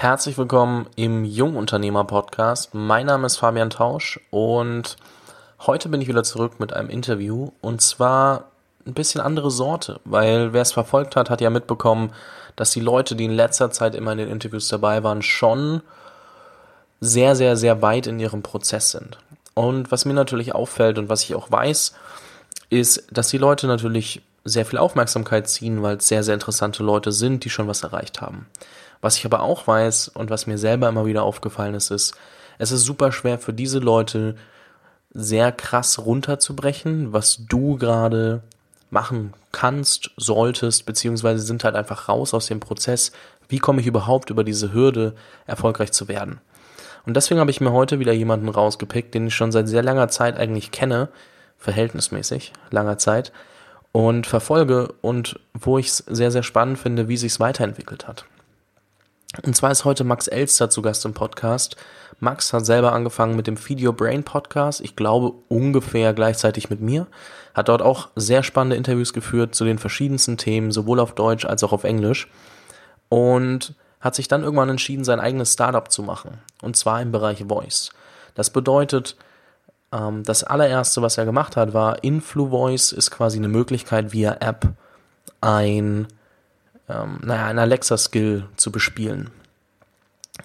[0.00, 2.72] Herzlich willkommen im Jungunternehmer Podcast.
[2.72, 4.96] Mein Name ist Fabian Tausch und
[5.66, 8.44] heute bin ich wieder zurück mit einem Interview und zwar
[8.86, 12.12] ein bisschen andere Sorte, weil wer es verfolgt hat, hat ja mitbekommen,
[12.54, 15.82] dass die Leute, die in letzter Zeit immer in den Interviews dabei waren, schon
[17.00, 19.18] sehr, sehr, sehr weit in ihrem Prozess sind.
[19.54, 21.92] Und was mir natürlich auffällt und was ich auch weiß,
[22.70, 27.10] ist, dass die Leute natürlich sehr viel Aufmerksamkeit ziehen, weil es sehr, sehr interessante Leute
[27.10, 28.46] sind, die schon was erreicht haben.
[29.00, 32.14] Was ich aber auch weiß und was mir selber immer wieder aufgefallen ist, ist,
[32.58, 34.34] es ist super schwer für diese Leute
[35.14, 38.42] sehr krass runterzubrechen, was du gerade
[38.90, 43.12] machen kannst, solltest, beziehungsweise sind halt einfach raus aus dem Prozess.
[43.48, 45.14] Wie komme ich überhaupt über diese Hürde,
[45.46, 46.40] erfolgreich zu werden?
[47.06, 50.08] Und deswegen habe ich mir heute wieder jemanden rausgepickt, den ich schon seit sehr langer
[50.08, 51.08] Zeit eigentlich kenne,
[51.56, 53.32] verhältnismäßig langer Zeit,
[53.92, 58.26] und verfolge und wo ich es sehr, sehr spannend finde, wie sich es weiterentwickelt hat.
[59.44, 61.76] Und zwar ist heute Max Elster zu Gast im Podcast.
[62.18, 66.80] Max hat selber angefangen mit dem Feed Your Brain Podcast, ich glaube ungefähr gleichzeitig mit
[66.80, 67.06] mir,
[67.54, 71.62] hat dort auch sehr spannende Interviews geführt zu den verschiedensten Themen, sowohl auf Deutsch als
[71.62, 72.28] auch auf Englisch
[73.08, 77.44] und hat sich dann irgendwann entschieden, sein eigenes Startup zu machen und zwar im Bereich
[77.46, 77.90] Voice.
[78.34, 79.16] Das bedeutet,
[79.92, 84.68] ähm, das allererste, was er gemacht hat, war InfluVoice ist quasi eine Möglichkeit via App
[85.40, 86.08] ein,
[86.88, 89.30] ähm, naja, ein Alexa-Skill zu bespielen.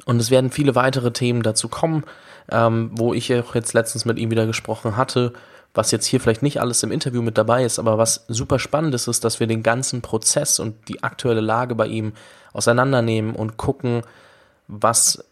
[0.05, 2.03] Und es werden viele weitere Themen dazu kommen,
[2.52, 5.33] ähm, wo ich auch jetzt letztens mit ihm wieder gesprochen hatte,
[5.73, 8.94] was jetzt hier vielleicht nicht alles im Interview mit dabei ist, aber was super spannend
[8.94, 12.13] ist, ist, dass wir den ganzen Prozess und die aktuelle Lage bei ihm
[12.53, 14.03] auseinandernehmen und gucken,
[14.67, 15.23] was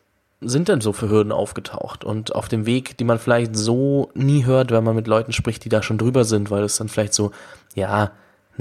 [0.42, 2.03] sind denn so für Hürden aufgetaucht?
[2.03, 5.64] Und auf dem Weg, die man vielleicht so nie hört, wenn man mit Leuten spricht,
[5.64, 7.31] die da schon drüber sind, weil es dann vielleicht so,
[7.75, 8.12] ja,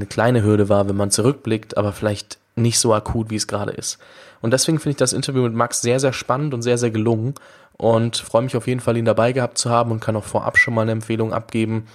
[0.00, 3.72] eine kleine Hürde war, wenn man zurückblickt, aber vielleicht nicht so akut, wie es gerade
[3.72, 3.98] ist.
[4.40, 7.34] Und deswegen finde ich das Interview mit Max sehr, sehr spannend und sehr, sehr gelungen
[7.76, 10.58] und freue mich auf jeden Fall, ihn dabei gehabt zu haben und kann auch vorab
[10.58, 11.86] schon mal eine Empfehlung abgeben.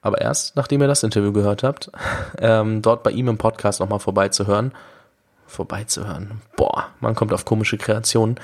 [0.00, 1.90] Aber erst, nachdem ihr das Interview gehört habt,
[2.38, 4.72] ähm, dort bei ihm im Podcast nochmal vorbeizuhören
[5.52, 6.40] vorbeizuhören.
[6.56, 8.36] Boah, man kommt auf komische Kreationen.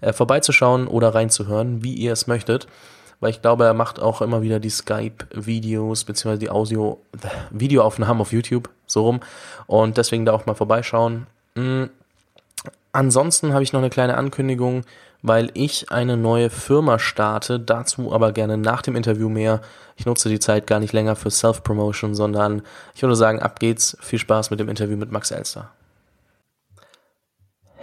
[0.00, 2.68] Äh, vorbeizuschauen oder reinzuhören, wie ihr es möchtet.
[3.20, 6.98] Weil ich glaube, er macht auch immer wieder die Skype-Videos beziehungsweise die Audio,
[7.50, 9.20] Videoaufnahmen auf YouTube, so rum.
[9.66, 11.26] Und deswegen da auch mal vorbeischauen.
[11.54, 11.90] Mhm.
[12.92, 14.82] Ansonsten habe ich noch eine kleine Ankündigung,
[15.22, 17.60] weil ich eine neue Firma starte.
[17.60, 19.60] Dazu aber gerne nach dem Interview mehr.
[19.96, 22.62] Ich nutze die Zeit gar nicht länger für Self-Promotion, sondern
[22.94, 23.96] ich würde sagen, ab geht's.
[24.00, 25.70] Viel Spaß mit dem Interview mit Max Elster.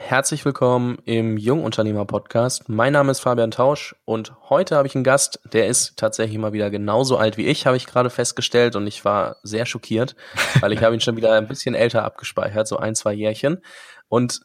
[0.07, 2.69] Herzlich willkommen im Jungunternehmer Podcast.
[2.69, 6.53] Mein Name ist Fabian Tausch und heute habe ich einen Gast, der ist tatsächlich mal
[6.53, 10.15] wieder genauso alt wie ich, habe ich gerade festgestellt und ich war sehr schockiert,
[10.61, 13.61] weil ich habe ihn schon wieder ein bisschen älter abgespeichert, so ein, zwei Jährchen
[14.07, 14.39] und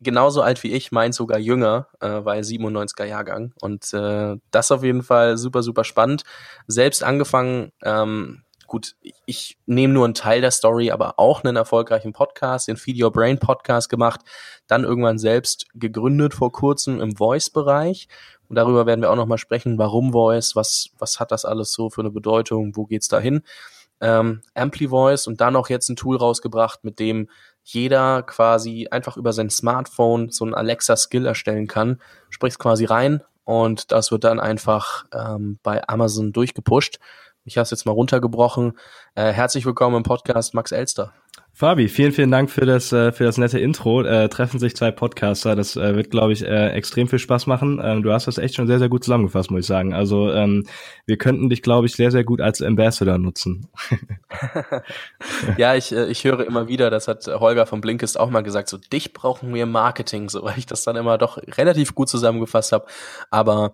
[0.00, 4.82] genauso alt wie ich, meint sogar jünger, äh, weil 97er Jahrgang und äh, das auf
[4.82, 6.22] jeden Fall super, super spannend.
[6.68, 8.96] Selbst angefangen, ähm, gut,
[9.26, 13.12] ich nehme nur einen Teil der Story, aber auch einen erfolgreichen Podcast, den Feed Your
[13.12, 14.22] Brain Podcast gemacht,
[14.66, 18.08] dann irgendwann selbst gegründet vor kurzem im Voice-Bereich.
[18.48, 21.90] Und darüber werden wir auch nochmal sprechen, warum Voice, was, was hat das alles so
[21.90, 23.42] für eine Bedeutung, wo geht's da hin?
[24.00, 27.28] Ähm, Ampli Voice und dann auch jetzt ein Tool rausgebracht, mit dem
[27.62, 32.00] jeder quasi einfach über sein Smartphone so ein Alexa-Skill erstellen kann,
[32.30, 37.00] spricht quasi rein und das wird dann einfach ähm, bei Amazon durchgepusht.
[37.44, 38.78] Ich habe es jetzt mal runtergebrochen.
[39.16, 41.12] Äh, herzlich willkommen im Podcast Max Elster.
[41.52, 44.02] Fabi, vielen, vielen Dank für das, äh, für das nette Intro.
[44.02, 45.56] Äh, treffen sich zwei Podcaster.
[45.56, 47.80] Das äh, wird, glaube ich, äh, extrem viel Spaß machen.
[47.82, 49.92] Ähm, du hast das echt schon sehr, sehr gut zusammengefasst, muss ich sagen.
[49.92, 50.66] Also ähm,
[51.04, 53.68] wir könnten dich, glaube ich, sehr, sehr gut als Ambassador nutzen.
[55.56, 58.68] ja, ich, äh, ich höre immer wieder, das hat Holger von Blinkist auch mal gesagt,
[58.68, 62.70] so dich brauchen wir Marketing, so weil ich das dann immer doch relativ gut zusammengefasst
[62.70, 62.86] habe.
[63.30, 63.72] Aber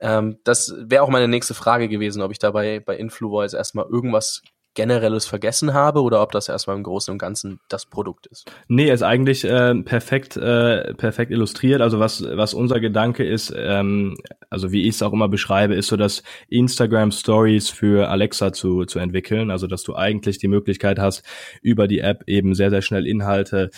[0.00, 4.42] ähm, das wäre auch meine nächste Frage gewesen, ob ich dabei bei InfluVoice erstmal irgendwas
[4.78, 8.48] Generelles vergessen habe oder ob das erstmal im Großen und Ganzen das Produkt ist.
[8.68, 11.80] Nee, ist eigentlich äh, perfekt, äh, perfekt illustriert.
[11.80, 14.16] Also was, was unser Gedanke ist, ähm,
[14.50, 18.84] also wie ich es auch immer beschreibe, ist so, dass Instagram Stories für Alexa zu,
[18.84, 19.50] zu entwickeln.
[19.50, 21.24] Also dass du eigentlich die Möglichkeit hast,
[21.60, 23.70] über die App eben sehr, sehr schnell Inhalte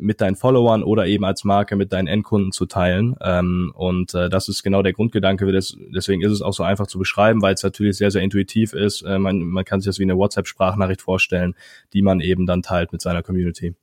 [0.00, 3.16] mit deinen Followern oder eben als Marke mit deinen Endkunden zu teilen.
[3.20, 5.50] Ähm, und äh, das ist genau der Grundgedanke.
[5.50, 8.72] Des, deswegen ist es auch so einfach zu beschreiben, weil es natürlich sehr, sehr intuitiv
[8.72, 9.02] ist.
[9.02, 11.54] Äh, man, man kann sich das wie eine WhatsApp-Sprachnachricht vorstellen,
[11.92, 13.74] die man eben dann teilt mit seiner Community.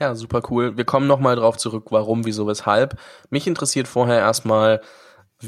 [0.00, 0.76] Ja, super cool.
[0.76, 2.98] Wir kommen nochmal drauf zurück, warum, wieso, weshalb.
[3.30, 4.80] Mich interessiert vorher erstmal,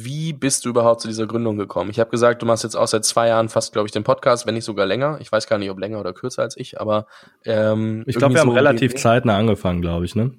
[0.05, 1.91] wie bist du überhaupt zu dieser Gründung gekommen?
[1.91, 4.47] Ich habe gesagt, du machst jetzt auch seit zwei Jahren fast, glaube ich, den Podcast,
[4.47, 5.19] wenn nicht sogar länger.
[5.21, 7.07] Ich weiß gar nicht, ob länger oder kürzer als ich, aber
[7.45, 10.33] ähm, ich glaube, wir haben relativ zeitnah angefangen, glaube ich, ne?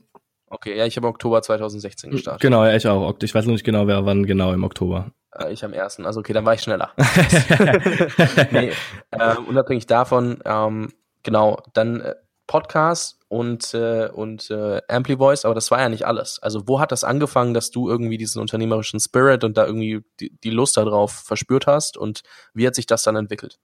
[0.50, 2.42] Okay, ja, ich habe Oktober 2016 gestartet.
[2.42, 3.16] Genau, ja, ich auch.
[3.22, 5.12] Ich weiß noch nicht genau, wer wann genau im Oktober.
[5.34, 6.06] Äh, ich am ersten.
[6.06, 6.92] Also okay, dann war ich schneller.
[8.52, 8.72] nee,
[9.12, 10.94] äh, unabhängig davon, ähm,
[11.24, 12.16] genau, dann äh,
[12.48, 16.40] Podcast und äh, und äh, Ampli Voice, aber das war ja nicht alles.
[16.42, 20.32] Also wo hat das angefangen, dass du irgendwie diesen unternehmerischen Spirit und da irgendwie die,
[20.44, 22.24] die Lust darauf verspürt hast und
[22.54, 23.60] wie hat sich das dann entwickelt?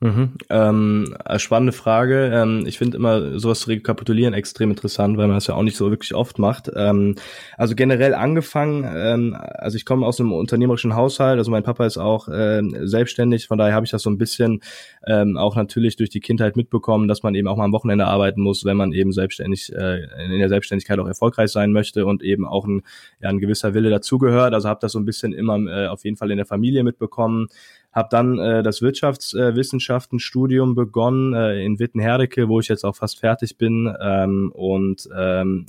[0.00, 0.34] Mhm.
[0.48, 2.30] Ähm, äh, spannende Frage.
[2.32, 5.76] Ähm, ich finde immer sowas zu rekapitulieren extrem interessant, weil man es ja auch nicht
[5.76, 6.70] so wirklich oft macht.
[6.76, 7.16] Ähm,
[7.56, 11.98] also generell angefangen, ähm, also ich komme aus einem unternehmerischen Haushalt, also mein Papa ist
[11.98, 14.60] auch äh, selbstständig, von daher habe ich das so ein bisschen
[15.04, 18.40] ähm, auch natürlich durch die Kindheit mitbekommen, dass man eben auch mal am Wochenende arbeiten
[18.40, 22.46] muss, wenn man eben selbstständig äh, in der Selbstständigkeit auch erfolgreich sein möchte und eben
[22.46, 22.82] auch ein,
[23.20, 24.54] ja, ein gewisser Wille dazugehört.
[24.54, 27.48] Also habe das so ein bisschen immer äh, auf jeden Fall in der Familie mitbekommen
[27.92, 33.56] habe dann äh, das Wirtschaftswissenschaftenstudium begonnen äh, in Witten-Herdecke, wo ich jetzt auch fast fertig
[33.56, 33.94] bin.
[34.00, 35.66] Ähm, und ähm,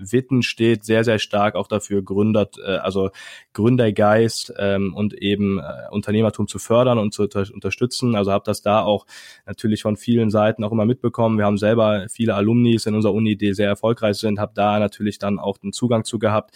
[0.00, 3.10] Witten steht sehr, sehr stark auch dafür, Gründer, äh, also
[3.52, 8.14] Gründergeist ähm, und eben äh, Unternehmertum zu fördern und zu unter unterstützen.
[8.14, 9.06] Also habe das da auch
[9.46, 11.38] natürlich von vielen Seiten auch immer mitbekommen.
[11.38, 15.18] Wir haben selber viele Alumnis in unserer Uni, die sehr erfolgreich sind, habe da natürlich
[15.18, 16.54] dann auch den Zugang zu gehabt.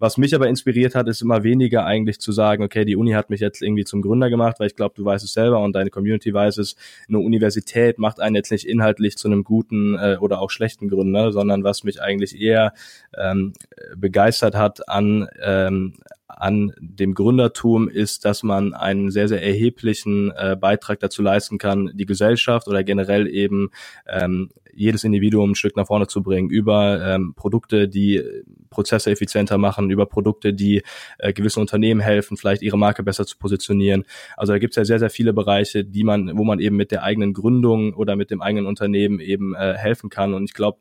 [0.00, 3.28] Was mich aber inspiriert hat, ist immer weniger eigentlich zu sagen, okay, die Uni hat
[3.28, 5.90] mich jetzt irgendwie zum Gründer gemacht, weil ich glaube, du weißt es selber und deine
[5.90, 6.74] Community weiß es,
[7.06, 11.32] eine Universität macht einen jetzt nicht inhaltlich zu einem guten äh, oder auch schlechten Gründer,
[11.32, 12.72] sondern was mich eigentlich eher
[13.16, 13.52] ähm,
[13.94, 15.94] begeistert hat an ähm,
[16.28, 21.90] an dem Gründertum ist, dass man einen sehr, sehr erheblichen äh, Beitrag dazu leisten kann,
[21.94, 23.70] die Gesellschaft oder generell eben
[24.08, 24.50] ähm,
[24.80, 28.22] jedes Individuum ein Stück nach vorne zu bringen, über ähm, Produkte, die
[28.70, 30.82] Prozesse effizienter machen, über Produkte, die
[31.18, 34.04] äh, gewissen Unternehmen helfen, vielleicht ihre Marke besser zu positionieren.
[34.36, 36.90] Also da gibt es ja sehr, sehr viele Bereiche, die man, wo man eben mit
[36.90, 40.34] der eigenen Gründung oder mit dem eigenen Unternehmen eben äh, helfen kann.
[40.34, 40.78] Und ich glaube,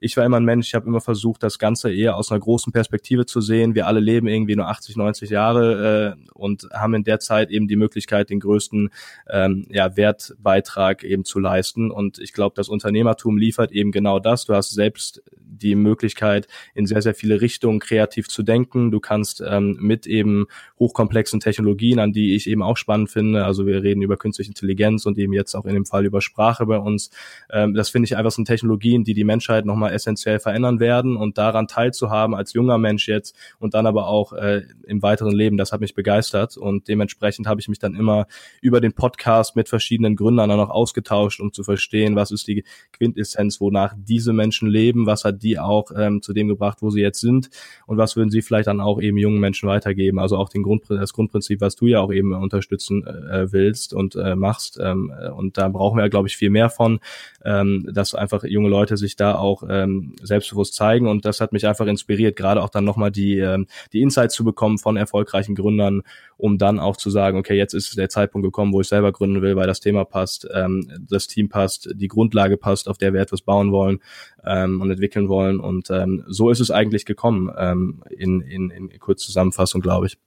[0.00, 2.72] ich war immer ein Mensch, ich habe immer versucht, das Ganze eher aus einer großen
[2.72, 3.74] Perspektive zu sehen.
[3.74, 7.68] Wir alle leben irgendwie nur 80, 90 Jahre äh, und haben in der Zeit eben
[7.68, 8.88] die Möglichkeit, den größten
[9.28, 11.90] ähm, ja, Wertbeitrag eben zu leisten.
[11.90, 14.46] Und ich glaube, das Unternehmertum liefert eben genau das.
[14.46, 18.90] Du hast selbst die Möglichkeit, in sehr, sehr viele Richtungen kreativ zu denken.
[18.90, 20.46] Du kannst ähm, mit eben
[20.78, 25.06] hochkomplexen Technologien, an die ich eben auch spannend finde, also wir reden über künstliche Intelligenz
[25.06, 27.10] und eben jetzt auch in dem Fall über Sprache bei uns,
[27.50, 31.38] ähm, das finde ich einfach sind Technologien, die die Menschheit nochmal essentiell verändern werden und
[31.38, 35.72] daran teilzuhaben als junger Mensch jetzt und dann aber auch äh, im weiteren Leben, das
[35.72, 38.26] hat mich begeistert und dementsprechend habe ich mich dann immer
[38.60, 42.64] über den Podcast mit verschiedenen Gründern dann auch ausgetauscht, um zu verstehen, was ist die
[42.92, 47.00] Quintessenz, wonach diese Menschen leben, was hat die auch ähm, zu dem gebracht, wo sie
[47.00, 47.50] jetzt sind
[47.86, 50.18] und was würden sie vielleicht dann auch eben jungen Menschen weitergeben.
[50.18, 54.16] Also auch den Grund, das Grundprinzip, was du ja auch eben unterstützen äh, willst und
[54.16, 54.78] äh, machst.
[54.82, 57.00] Ähm, und da brauchen wir, glaube ich, viel mehr von,
[57.44, 61.66] ähm, dass einfach junge Leute sich da auch ähm, selbstbewusst zeigen und das hat mich
[61.66, 66.02] einfach inspiriert, gerade auch dann nochmal die, ähm, die Insights zu bekommen von erfolgreichen Gründern,
[66.36, 69.42] um dann auch zu sagen, okay, jetzt ist der Zeitpunkt gekommen, wo ich selber gründen
[69.42, 73.20] will, weil das Thema passt, ähm, das Team passt, die Grundlage passt, auf der wir
[73.20, 74.00] etwas bauen wollen
[74.44, 75.60] ähm, und entwickeln wollen.
[75.60, 80.18] Und ähm, so ist es eigentlich gekommen, ähm, in, in, in Kurzzusammenfassung, glaube ich.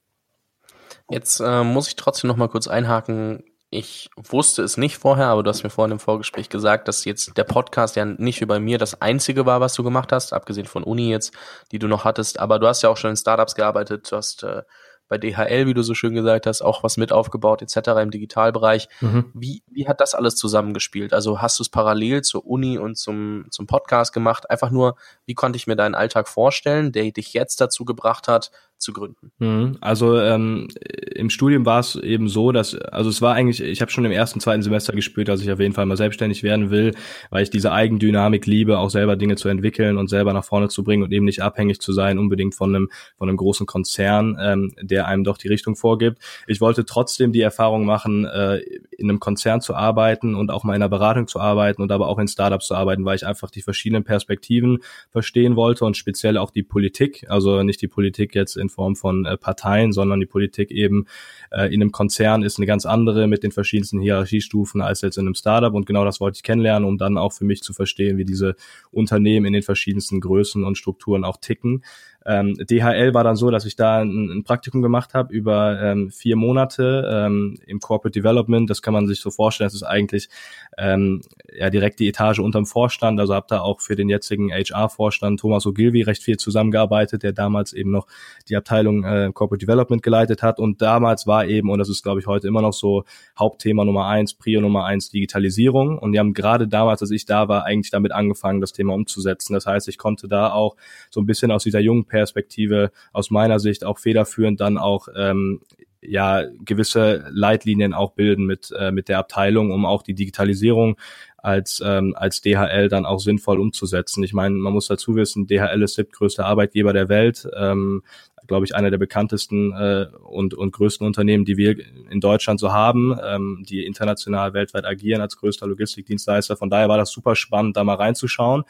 [1.09, 3.44] Jetzt äh, muss ich trotzdem noch mal kurz einhaken.
[3.73, 7.35] Ich wusste es nicht vorher, aber du hast mir vorhin im Vorgespräch gesagt, dass jetzt
[7.37, 10.67] der Podcast ja nicht wie bei mir das einzige war, was du gemacht hast, abgesehen
[10.67, 11.33] von Uni jetzt,
[11.71, 12.39] die du noch hattest.
[12.39, 14.62] Aber du hast ja auch schon in Startups gearbeitet, du hast äh,
[15.07, 17.89] bei DHL, wie du so schön gesagt hast, auch was mit aufgebaut etc.
[18.01, 18.88] im Digitalbereich.
[19.01, 19.31] Mhm.
[19.33, 21.13] Wie, wie hat das alles zusammengespielt?
[21.13, 24.50] Also hast du es parallel zur Uni und zum, zum Podcast gemacht?
[24.50, 24.95] Einfach nur,
[25.25, 28.51] wie konnte ich mir deinen Alltag vorstellen, der dich jetzt dazu gebracht hat,
[28.83, 29.31] zu gründen?
[29.39, 29.77] Mhm.
[29.81, 30.67] Also ähm,
[31.15, 34.11] im Studium war es eben so, dass, also es war eigentlich, ich habe schon im
[34.11, 36.93] ersten, zweiten Semester gespürt, dass ich auf jeden Fall mal selbstständig werden will,
[37.29, 40.83] weil ich diese Eigendynamik liebe, auch selber Dinge zu entwickeln und selber nach vorne zu
[40.83, 44.73] bringen und eben nicht abhängig zu sein, unbedingt von einem, von einem großen Konzern, ähm,
[44.81, 46.19] der einem doch die Richtung vorgibt.
[46.47, 48.59] Ich wollte trotzdem die Erfahrung machen, äh,
[48.97, 52.07] in einem Konzern zu arbeiten und auch mal in einer Beratung zu arbeiten und aber
[52.07, 54.79] auch in Startups zu arbeiten, weil ich einfach die verschiedenen Perspektiven
[55.11, 59.25] verstehen wollte und speziell auch die Politik, also nicht die Politik jetzt in Form von
[59.25, 61.06] äh, Parteien, sondern die Politik eben
[61.51, 65.25] äh, in einem Konzern ist eine ganz andere mit den verschiedensten Hierarchiestufen als jetzt in
[65.25, 68.18] einem Startup und genau das wollte ich kennenlernen, um dann auch für mich zu verstehen,
[68.18, 68.56] wie diese
[68.92, 71.84] Unternehmen in den verschiedensten Größen und Strukturen auch ticken.
[72.25, 76.12] Ähm, DHL war dann so, dass ich da ein, ein Praktikum gemacht habe über ähm,
[76.12, 78.70] vier Monate ähm, im Corporate Development.
[78.70, 79.65] Das kann man sich so vorstellen.
[79.65, 80.30] Das ist eigentlich
[80.77, 81.22] ähm,
[81.53, 83.20] ja direkt die Etage unterm Vorstand.
[83.20, 87.74] Also habe da auch für den jetzigen HR-Vorstand Thomas Ogilvy recht viel zusammengearbeitet, der damals
[87.74, 88.08] eben noch
[88.48, 90.60] die Abteilung äh, Corporate Development geleitet hat.
[90.60, 93.03] Und damals war eben, und das ist glaube ich heute immer noch so,
[93.38, 95.98] Hauptthema Nummer eins, Prio Nummer eins, Digitalisierung.
[95.98, 99.53] Und die haben gerade damals, als ich da war, eigentlich damit angefangen, das Thema umzusetzen.
[99.53, 100.75] Das heißt, ich konnte da auch
[101.10, 105.62] so ein bisschen aus dieser jungen Perspektive aus meiner Sicht auch federführend dann auch ähm,
[106.00, 110.96] ja gewisse Leitlinien auch bilden mit äh, mit der Abteilung, um auch die Digitalisierung
[111.38, 114.24] als ähm, als DHL dann auch sinnvoll umzusetzen.
[114.24, 117.48] Ich meine, man muss dazu wissen, DHL ist siebtgrößter Arbeitgeber der Welt.
[117.58, 118.03] Ähm,
[118.46, 121.77] glaube ich, einer der bekanntesten äh, und, und größten Unternehmen, die wir
[122.10, 126.58] in Deutschland so haben, ähm, die international weltweit agieren als größter Logistikdienstleister.
[126.58, 128.63] Von daher war das super spannend, da mal reinzuschauen.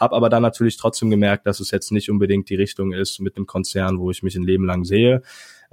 [0.00, 3.36] Hab aber dann natürlich trotzdem gemerkt, dass es jetzt nicht unbedingt die Richtung ist mit
[3.36, 5.22] einem Konzern, wo ich mich ein Leben lang sehe.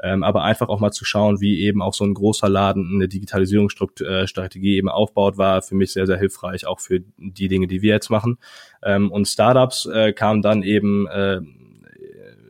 [0.03, 3.07] Ähm, aber einfach auch mal zu schauen, wie eben auch so ein großer Laden eine
[3.07, 7.93] Digitalisierungsstrategie eben aufbaut, war für mich sehr, sehr hilfreich, auch für die Dinge, die wir
[7.93, 8.37] jetzt machen.
[8.83, 11.41] Ähm, und Startups äh, kamen dann eben äh,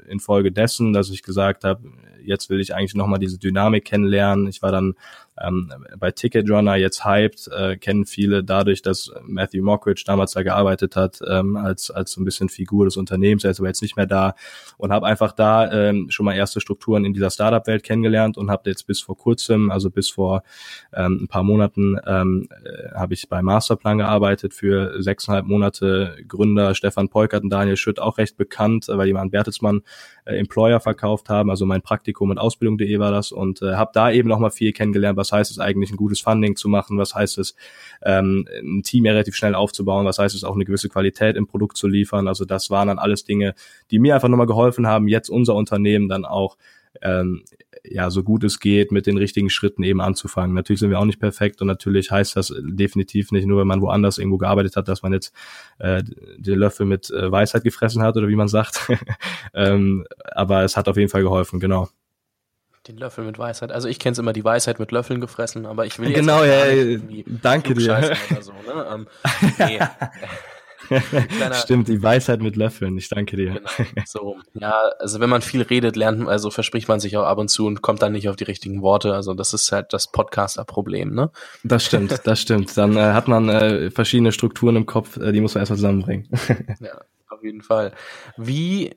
[0.10, 1.84] infolgedessen, dass ich gesagt habe,
[2.28, 4.48] jetzt will ich eigentlich nochmal diese Dynamik kennenlernen.
[4.48, 4.96] Ich war dann
[5.40, 10.44] ähm, bei Ticket Runner jetzt hyped, äh, kennen viele dadurch, dass Matthew Mockridge damals da
[10.44, 13.82] gearbeitet hat, ähm, als, als so ein bisschen Figur des Unternehmens, er ist aber jetzt
[13.82, 14.36] nicht mehr da
[14.78, 18.70] und habe einfach da ähm, schon mal erste Strukturen in dieser Startup-Welt kennengelernt und habe
[18.70, 20.44] jetzt bis vor kurzem, also bis vor
[20.94, 26.18] ähm, ein paar Monaten, ähm, äh, habe ich bei Masterplan gearbeitet für sechseinhalb Monate.
[26.28, 29.82] Gründer Stefan Peukert und Daniel Schütt auch recht bekannt, weil die mal an Bertelsmann
[30.26, 34.12] äh, Employer verkauft haben, also mein Praktikum und Ausbildung.de war das und äh, habe da
[34.12, 36.98] eben noch mal viel kennengelernt, was was heißt es eigentlich, ein gutes Funding zu machen,
[36.98, 37.56] was heißt es,
[38.04, 41.48] ähm, ein Team ja relativ schnell aufzubauen, was heißt es, auch eine gewisse Qualität im
[41.48, 42.28] Produkt zu liefern.
[42.28, 43.54] Also das waren dann alles Dinge,
[43.92, 46.58] die mir einfach nochmal geholfen haben, jetzt unser Unternehmen dann auch
[47.02, 47.44] ähm,
[47.84, 50.56] ja, so gut es geht, mit den richtigen Schritten eben anzufangen.
[50.56, 53.82] Natürlich sind wir auch nicht perfekt und natürlich heißt das definitiv nicht nur, wenn man
[53.82, 55.34] woanders irgendwo gearbeitet hat, dass man jetzt
[55.78, 56.02] äh,
[56.38, 58.88] den Löffel mit äh, Weisheit gefressen hat oder wie man sagt.
[59.54, 61.90] ähm, aber es hat auf jeden Fall geholfen, genau.
[62.88, 63.72] Den Löffel mit Weisheit.
[63.72, 66.44] Also ich kenne es immer die Weisheit mit Löffeln gefressen, aber ich will jetzt genau,
[66.46, 66.98] ja,
[67.42, 68.16] danke dir.
[68.40, 68.88] So, ne?
[68.94, 69.08] ähm,
[69.58, 69.80] nee.
[71.38, 72.98] Kleiner, Stimmt, die Weisheit mit Löffeln.
[72.98, 73.60] Ich danke dir.
[73.78, 74.38] Genau, so.
[74.54, 77.66] Ja, also wenn man viel redet, lernt, also verspricht man sich auch ab und zu
[77.66, 79.14] und kommt dann nicht auf die richtigen Worte.
[79.14, 81.30] Also das ist halt das Podcaster-Problem, ne?
[81.64, 82.78] Das stimmt, das stimmt.
[82.78, 86.30] Dann äh, hat man äh, verschiedene Strukturen im Kopf, äh, die muss man erstmal zusammenbringen.
[86.80, 87.92] ja, auf jeden Fall.
[88.38, 88.96] Wie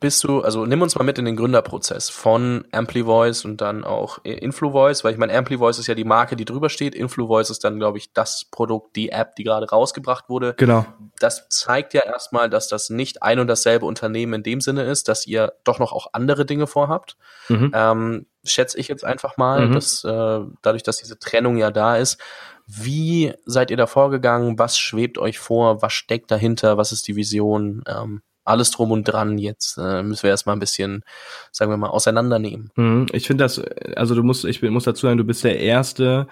[0.00, 4.18] bist du, also nimm uns mal mit in den Gründerprozess von AmpliVoice und dann auch
[4.24, 6.94] InfluVoice, weil ich meine, AmpliVoice ist ja die Marke, die drüber steht.
[6.94, 10.54] InfluVoice ist dann, glaube ich, das Produkt, die App, die gerade rausgebracht wurde.
[10.56, 10.86] Genau.
[11.20, 15.08] Das zeigt ja erstmal, dass das nicht ein und dasselbe Unternehmen in dem Sinne ist,
[15.08, 17.16] dass ihr doch noch auch andere Dinge vorhabt.
[17.48, 17.70] Mhm.
[17.72, 19.74] Ähm, schätze ich jetzt einfach mal, mhm.
[19.74, 22.20] dass äh, dadurch, dass diese Trennung ja da ist,
[22.66, 24.58] wie seid ihr da vorgegangen?
[24.58, 25.82] Was schwebt euch vor?
[25.82, 26.76] Was steckt dahinter?
[26.76, 27.82] Was ist die Vision?
[27.86, 31.02] Ähm, alles drum und dran jetzt äh, müssen wir erstmal ein bisschen,
[31.52, 32.70] sagen wir mal, auseinandernehmen.
[32.76, 33.60] Mhm, ich finde das,
[33.96, 36.26] also du musst, ich muss dazu sagen, du bist der Erste,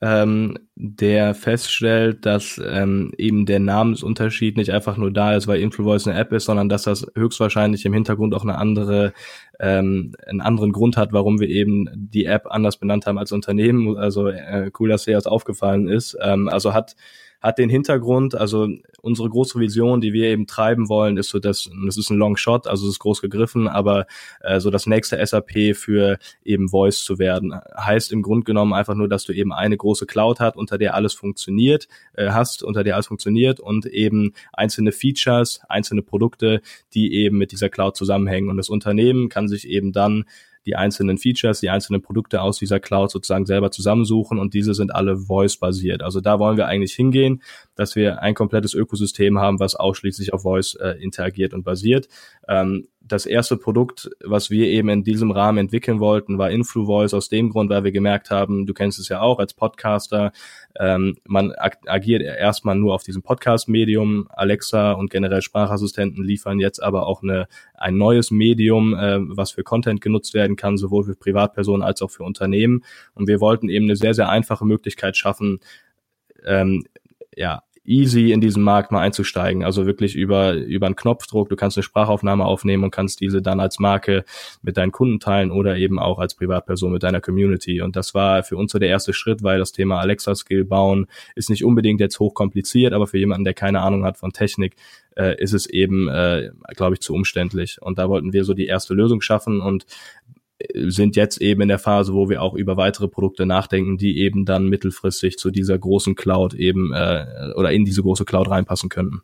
[0.00, 6.08] ähm, der feststellt, dass ähm, eben der Namensunterschied nicht einfach nur da ist, weil InfluVoice
[6.08, 9.14] eine App ist, sondern dass das höchstwahrscheinlich im Hintergrund auch eine andere,
[9.60, 13.96] ähm, einen anderen Grund hat, warum wir eben die App anders benannt haben als Unternehmen.
[13.96, 16.18] Also äh, cool, dass dir das aufgefallen ist.
[16.20, 16.96] Ähm, also hat
[17.44, 18.68] hat den Hintergrund, also
[19.02, 22.38] unsere große Vision, die wir eben treiben wollen, ist so, dass das ist ein Long
[22.38, 24.06] Shot, also es ist groß gegriffen, aber
[24.40, 27.54] äh, so das nächste SAP für eben Voice zu werden.
[27.76, 30.94] Heißt im Grunde genommen einfach nur, dass du eben eine große Cloud hast, unter der
[30.94, 36.62] alles funktioniert, äh, hast, unter der alles funktioniert und eben einzelne Features, einzelne Produkte,
[36.94, 38.48] die eben mit dieser Cloud zusammenhängen.
[38.48, 40.24] Und das Unternehmen kann sich eben dann
[40.66, 44.94] die einzelnen Features, die einzelnen Produkte aus dieser Cloud sozusagen selber zusammensuchen und diese sind
[44.94, 46.02] alle Voice-basiert.
[46.02, 47.42] Also da wollen wir eigentlich hingehen,
[47.74, 52.08] dass wir ein komplettes Ökosystem haben, was ausschließlich auf Voice äh, interagiert und basiert.
[52.48, 57.28] Ähm, das erste Produkt, was wir eben in diesem Rahmen entwickeln wollten, war InfluVoice aus
[57.28, 60.32] dem Grund, weil wir gemerkt haben, du kennst es ja auch als Podcaster,
[60.80, 64.28] ähm, man ag agiert erstmal nur auf diesem Podcast-Medium.
[64.30, 69.64] Alexa und generell Sprachassistenten liefern jetzt aber auch eine, ein neues Medium, äh, was für
[69.64, 72.84] Content genutzt werden kann, sowohl für Privatpersonen als auch für Unternehmen.
[73.14, 75.60] Und wir wollten eben eine sehr, sehr einfache Möglichkeit schaffen,
[76.46, 76.84] ähm,
[77.36, 79.64] ja, easy in diesen Markt mal einzusteigen.
[79.64, 81.48] Also wirklich über, über einen Knopfdruck.
[81.48, 84.24] Du kannst eine Sprachaufnahme aufnehmen und kannst diese dann als Marke
[84.62, 87.82] mit deinen Kunden teilen oder eben auch als Privatperson mit deiner Community.
[87.82, 91.50] Und das war für uns so der erste Schritt, weil das Thema Alexa-Skill bauen ist
[91.50, 94.76] nicht unbedingt jetzt hochkompliziert, aber für jemanden, der keine Ahnung hat von Technik,
[95.16, 97.80] äh, ist es eben, äh, glaube ich, zu umständlich.
[97.80, 99.86] Und da wollten wir so die erste Lösung schaffen und
[100.74, 104.44] sind jetzt eben in der Phase, wo wir auch über weitere Produkte nachdenken, die eben
[104.44, 109.22] dann mittelfristig zu dieser großen Cloud eben äh, oder in diese große Cloud reinpassen könnten.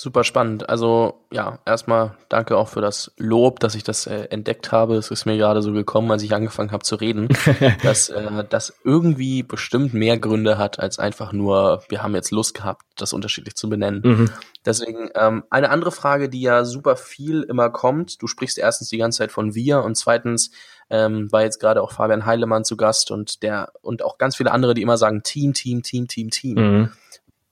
[0.00, 0.66] Super spannend.
[0.70, 4.96] Also ja, erstmal danke auch für das Lob, dass ich das äh, entdeckt habe.
[4.96, 7.28] Es ist mir gerade so gekommen, als ich angefangen habe zu reden,
[7.82, 12.54] dass äh, das irgendwie bestimmt mehr Gründe hat, als einfach nur, wir haben jetzt Lust
[12.54, 14.00] gehabt, das unterschiedlich zu benennen.
[14.02, 14.30] Mhm.
[14.64, 18.22] Deswegen ähm, eine andere Frage, die ja super viel immer kommt.
[18.22, 20.50] Du sprichst erstens die ganze Zeit von wir und zweitens
[20.88, 24.52] ähm, war jetzt gerade auch Fabian Heilemann zu Gast und der und auch ganz viele
[24.52, 26.54] andere, die immer sagen Team, Team, Team, Team, Team.
[26.54, 26.92] Mhm.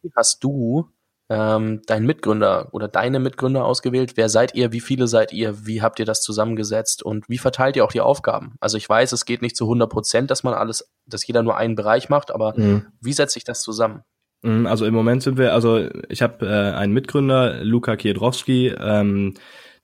[0.01, 0.89] Wie hast du
[1.31, 4.13] ähm, deinen Mitgründer oder deine Mitgründer ausgewählt?
[4.17, 4.73] Wer seid ihr?
[4.73, 5.67] Wie viele seid ihr?
[5.67, 7.03] Wie habt ihr das zusammengesetzt?
[7.03, 8.55] Und wie verteilt ihr auch die Aufgaben?
[8.61, 11.57] Also ich weiß, es geht nicht zu 100 Prozent, dass man alles, dass jeder nur
[11.57, 12.87] einen Bereich macht, aber mhm.
[13.01, 14.03] wie setzt sich das zusammen?
[14.43, 19.35] Mhm, also im Moment sind wir, also ich habe äh, einen Mitgründer, Luka Kiedrowski, ähm,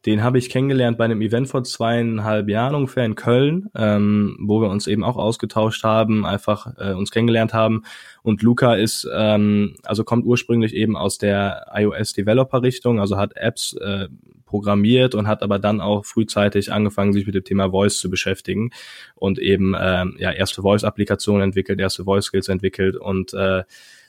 [0.07, 4.61] den habe ich kennengelernt bei einem Event vor zweieinhalb Jahren ungefähr in Köln, ähm, wo
[4.61, 7.85] wir uns eben auch ausgetauscht haben, einfach äh, uns kennengelernt haben.
[8.23, 14.09] Und Luca ist, ähm, also kommt ursprünglich eben aus der iOS-Developer-Richtung, also hat Apps äh,
[14.45, 18.71] programmiert und hat aber dann auch frühzeitig angefangen, sich mit dem Thema Voice zu beschäftigen
[19.15, 23.65] und eben ähm, ja erste Voice-Applikationen entwickelt, erste Voice-Skills entwickelt und äh,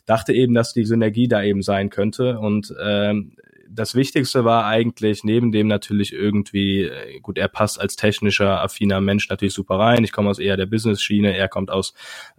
[0.05, 3.31] dachte eben, dass die Synergie da eben sein könnte und ähm,
[3.69, 9.01] das Wichtigste war eigentlich neben dem natürlich irgendwie, äh, gut, er passt als technischer, affiner
[9.01, 10.03] Mensch natürlich super rein.
[10.03, 11.93] Ich komme aus eher der Business-Schiene, er kommt aus,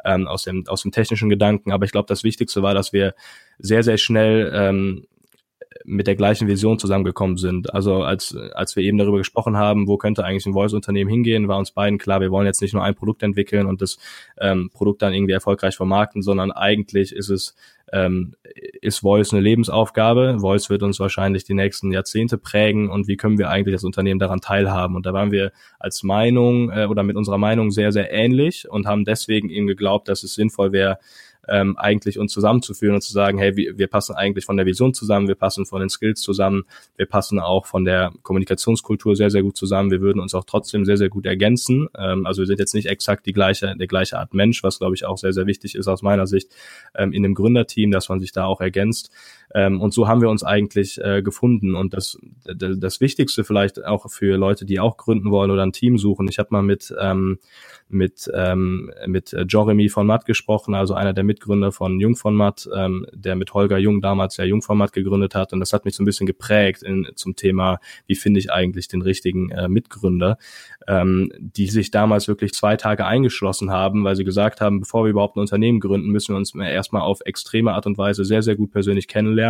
[0.05, 1.73] ähm, aus, dem, aus dem technischen Gedanken.
[1.73, 3.15] Aber ich glaube, das Wichtigste war, dass wir
[3.59, 5.07] sehr, sehr schnell ähm,
[5.85, 7.73] mit der gleichen Vision zusammengekommen sind.
[7.73, 11.59] Also als, als wir eben darüber gesprochen haben, wo könnte eigentlich ein Voice-Unternehmen hingehen, war
[11.59, 13.99] uns beiden klar, wir wollen jetzt nicht nur ein Produkt entwickeln und das
[14.41, 17.55] ähm, Produkt dann irgendwie erfolgreich vermarkten, sondern eigentlich ist es
[17.93, 18.35] ähm,
[18.81, 20.39] ist Voice eine Lebensaufgabe.
[20.41, 24.19] Voice wird uns wahrscheinlich die nächsten Jahrzehnte prägen und wie können wir eigentlich als Unternehmen
[24.19, 24.97] daran teilhaben?
[24.97, 28.87] Und da waren wir als Meinung äh, oder mit unserer Meinung sehr, sehr ähnlich und
[28.87, 30.99] haben deswegen eben geglaubt, dass es sinnvoll wäre,
[31.49, 35.29] ähm, eigentlich uns zusammenzuführen und zu sagen, hey, wir, passen eigentlich von der Vision zusammen,
[35.29, 36.65] wir passen von den Skills zusammen,
[36.97, 40.85] wir passen auch von der Kommunikationskultur sehr, sehr gut zusammen, wir würden uns auch trotzdem
[40.85, 41.89] sehr, sehr gut ergänzen.
[41.97, 44.95] Ähm, also wir sind jetzt nicht exakt die gleiche, der gleiche Art Mensch, was glaube
[44.95, 46.53] ich auch sehr, sehr wichtig ist aus meiner Sicht
[46.95, 49.11] ähm, in dem Gründerteam, dass man sich da auch ergänzt.
[49.57, 51.75] Ähm, und so haben wir uns eigentlich äh, gefunden.
[51.75, 55.97] Und das, das Wichtigste vielleicht auch für Leute, die auch gründen wollen oder ein Team
[55.97, 56.29] suchen.
[56.29, 57.39] Ich habe mal mit ähm,
[57.89, 62.69] mit ähm, mit Jeremy von Matt gesprochen, also einer der Mitgründer von Jung von Matt,
[62.75, 65.55] ähm, der mit Holger Jung damals ja Jung von Matt gegründet hat.
[65.55, 68.89] Und das hat mich so ein bisschen geprägt in, zum Thema, wie finde ich eigentlich
[68.89, 70.37] den richtigen äh, Mitgründer,
[70.87, 75.11] ähm, die sich damals wirklich zwei Tage eingeschlossen haben, weil sie gesagt haben, bevor wir
[75.11, 78.57] überhaupt ein Unternehmen gründen, müssen wir uns erstmal auf extreme Art und Weise sehr, sehr
[78.57, 79.46] gut persönlich kennenlernen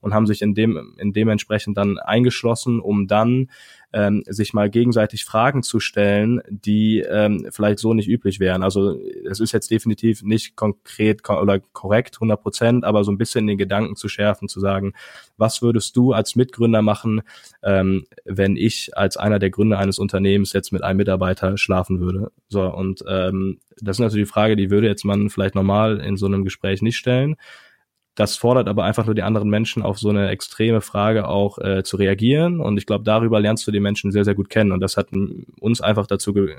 [0.00, 3.48] und haben sich in dem, in dementsprechend dann eingeschlossen, um dann
[3.94, 8.64] ähm, sich mal gegenseitig Fragen zu stellen, die ähm, vielleicht so nicht üblich wären.
[8.64, 13.18] Also es ist jetzt definitiv nicht konkret ko oder korrekt 100 Prozent, aber so ein
[13.18, 14.94] bisschen den Gedanken zu schärfen, zu sagen,
[15.36, 17.22] was würdest du als Mitgründer machen,
[17.62, 22.32] ähm, wenn ich als einer der Gründer eines Unternehmens jetzt mit einem Mitarbeiter schlafen würde?
[22.48, 26.16] So und ähm, das ist natürlich die Frage, die würde jetzt man vielleicht normal in
[26.16, 27.36] so einem Gespräch nicht stellen.
[28.14, 31.82] Das fordert aber einfach nur die anderen Menschen auf so eine extreme Frage auch äh,
[31.82, 32.60] zu reagieren.
[32.60, 34.70] Und ich glaube, darüber lernst du die Menschen sehr, sehr gut kennen.
[34.70, 35.08] Und das hat
[35.58, 36.56] uns einfach dazu ge äh,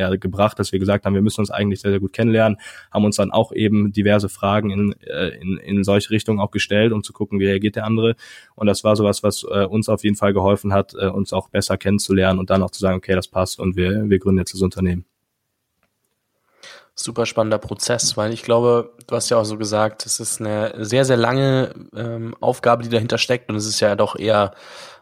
[0.00, 2.58] ja, gebracht, dass wir gesagt haben, wir müssen uns eigentlich sehr, sehr gut kennenlernen,
[2.90, 6.92] haben uns dann auch eben diverse Fragen in, äh, in, in solche Richtungen auch gestellt,
[6.92, 8.16] um zu gucken, wie reagiert der andere.
[8.56, 11.50] Und das war sowas, was äh, uns auf jeden Fall geholfen hat, äh, uns auch
[11.50, 14.54] besser kennenzulernen und dann auch zu sagen, okay, das passt und wir, wir gründen jetzt
[14.54, 15.04] das Unternehmen
[16.96, 20.72] super spannender Prozess, weil ich glaube, du hast ja auch so gesagt, es ist eine
[20.84, 24.54] sehr, sehr lange ähm, Aufgabe, die dahinter steckt und es ist ja doch eher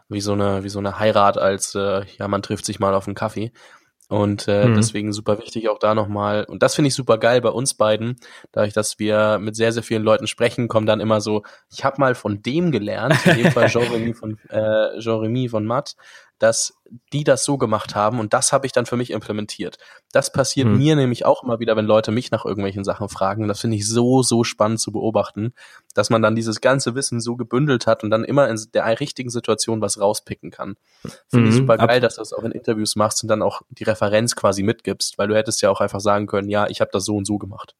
[0.09, 3.07] wie so eine, wie so eine Heirat als, äh, ja, man trifft sich mal auf
[3.07, 3.51] einen Kaffee.
[4.07, 4.75] Und äh, mhm.
[4.75, 6.43] deswegen super wichtig auch da nochmal.
[6.43, 8.17] Und das finde ich super geil bei uns beiden,
[8.51, 11.99] dadurch, dass wir mit sehr, sehr vielen Leuten sprechen, kommen dann immer so, ich habe
[11.99, 15.95] mal von dem gelernt, in dem Fall Jean-Remy von, äh, Jean von Matt,
[16.37, 16.73] dass
[17.13, 19.77] die das so gemacht haben und das habe ich dann für mich implementiert.
[20.11, 20.77] Das passiert mhm.
[20.77, 23.43] mir nämlich auch immer wieder, wenn Leute mich nach irgendwelchen Sachen fragen.
[23.43, 25.53] Und das finde ich so, so spannend zu beobachten,
[25.95, 29.31] dass man dann dieses ganze Wissen so gebündelt hat und dann immer in der richtigen
[29.31, 30.75] Situation was rauspicken kann.
[31.27, 31.51] Finde mhm.
[31.51, 34.35] ich super geil, dass du das auch in Interviews machst und dann auch die Referenz
[34.35, 37.15] quasi mitgibst, weil du hättest ja auch einfach sagen können, ja, ich habe das so
[37.15, 37.75] und so gemacht.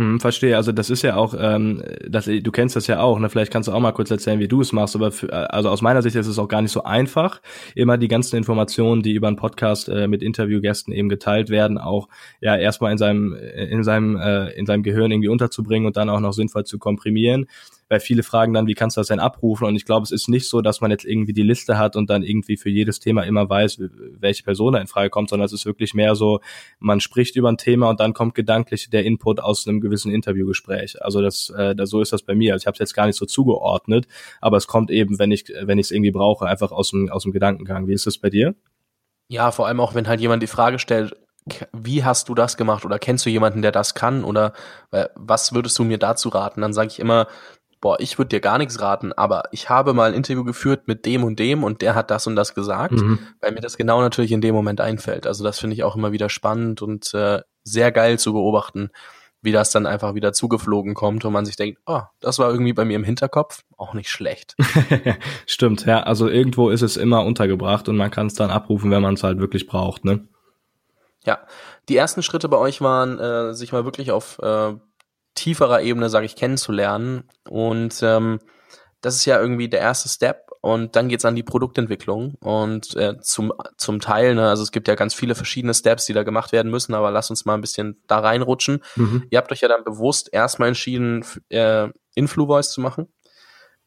[0.00, 0.56] Hm, verstehe.
[0.56, 3.18] Also das ist ja auch, ähm, das, du kennst das ja auch.
[3.18, 3.28] Ne?
[3.28, 4.96] Vielleicht kannst du auch mal kurz erzählen, wie du es machst.
[4.96, 7.42] Aber für, also aus meiner Sicht ist es auch gar nicht so einfach,
[7.74, 12.08] immer die ganzen Informationen, die über einen Podcast äh, mit Interviewgästen eben geteilt werden, auch
[12.40, 16.20] ja erstmal in seinem in seinem äh, in seinem Gehirn irgendwie unterzubringen und dann auch
[16.20, 17.46] noch sinnvoll zu komprimieren
[17.90, 19.66] weil viele fragen dann, wie kannst du das denn abrufen?
[19.66, 22.08] Und ich glaube, es ist nicht so, dass man jetzt irgendwie die Liste hat und
[22.08, 23.82] dann irgendwie für jedes Thema immer weiß,
[24.20, 26.40] welche Person da in Frage kommt, sondern es ist wirklich mehr so,
[26.78, 31.02] man spricht über ein Thema und dann kommt gedanklich der Input aus einem gewissen Interviewgespräch.
[31.02, 32.52] Also das, äh, das so ist das bei mir.
[32.52, 34.06] Also ich habe es jetzt gar nicht so zugeordnet,
[34.40, 37.24] aber es kommt eben, wenn ich wenn ich es irgendwie brauche, einfach aus dem aus
[37.24, 37.88] dem Gedankengang.
[37.88, 38.54] Wie ist das bei dir?
[39.26, 41.16] Ja, vor allem auch, wenn halt jemand die Frage stellt,
[41.72, 44.52] wie hast du das gemacht oder kennst du jemanden, der das kann oder
[44.92, 46.60] äh, was würdest du mir dazu raten?
[46.60, 47.26] Dann sage ich immer,
[47.80, 51.06] boah, ich würde dir gar nichts raten, aber ich habe mal ein Interview geführt mit
[51.06, 53.18] dem und dem und der hat das und das gesagt, mhm.
[53.40, 55.26] weil mir das genau natürlich in dem Moment einfällt.
[55.26, 58.90] Also das finde ich auch immer wieder spannend und äh, sehr geil zu beobachten,
[59.42, 62.74] wie das dann einfach wieder zugeflogen kommt und man sich denkt, oh, das war irgendwie
[62.74, 64.54] bei mir im Hinterkopf, auch nicht schlecht.
[65.46, 69.02] Stimmt, ja, also irgendwo ist es immer untergebracht und man kann es dann abrufen, wenn
[69.02, 70.28] man es halt wirklich braucht, ne?
[71.24, 71.38] Ja,
[71.88, 74.74] die ersten Schritte bei euch waren, äh, sich mal wirklich auf äh,
[75.34, 77.28] tieferer Ebene, sage ich, kennenzulernen.
[77.48, 78.40] Und ähm,
[79.00, 80.50] das ist ja irgendwie der erste Step.
[80.62, 82.34] Und dann geht's an die Produktentwicklung.
[82.40, 86.12] Und äh, zum, zum Teil, ne, also es gibt ja ganz viele verschiedene Steps, die
[86.12, 88.82] da gemacht werden müssen, aber lass uns mal ein bisschen da reinrutschen.
[88.96, 89.26] Mhm.
[89.30, 93.08] Ihr habt euch ja dann bewusst erstmal entschieden, äh, InfluVoice zu machen.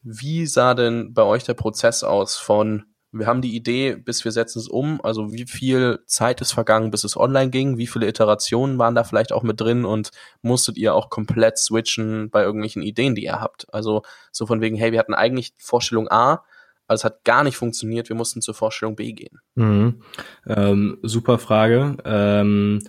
[0.02, 2.84] Wie sah denn bei euch der Prozess aus von
[3.16, 5.00] wir haben die Idee, bis wir setzen es um.
[5.04, 7.78] Also wie viel Zeit ist vergangen, bis es online ging?
[7.78, 9.84] Wie viele Iterationen waren da vielleicht auch mit drin?
[9.84, 10.10] Und
[10.42, 13.72] musstet ihr auch komplett switchen bei irgendwelchen Ideen, die ihr habt?
[13.72, 16.44] Also so von wegen, hey, wir hatten eigentlich Vorstellung A,
[16.86, 18.08] aber es hat gar nicht funktioniert.
[18.08, 19.40] Wir mussten zur Vorstellung B gehen.
[19.54, 20.02] Mhm.
[20.46, 21.96] Ähm, super Frage.
[22.04, 22.82] Ähm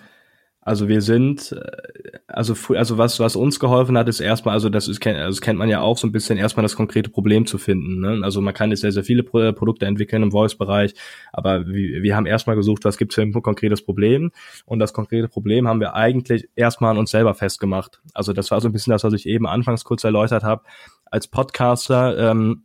[0.65, 4.87] also wir sind, äh, also also was was uns geholfen hat, ist erstmal, also das
[4.87, 7.59] ist also das kennt man ja auch so ein bisschen erstmal das konkrete Problem zu
[7.59, 8.01] finden.
[8.01, 8.21] Ne?
[8.23, 10.95] Also man kann jetzt sehr sehr viele Produkte entwickeln im Voice-Bereich,
[11.31, 14.31] aber wir, wir haben erstmal gesucht, was gibt es für ein konkretes Problem
[14.65, 18.01] und das konkrete Problem haben wir eigentlich erstmal an uns selber festgemacht.
[18.15, 20.63] Also das war so ein bisschen das, was ich eben anfangs kurz erläutert habe.
[21.05, 22.63] Als Podcaster ähm,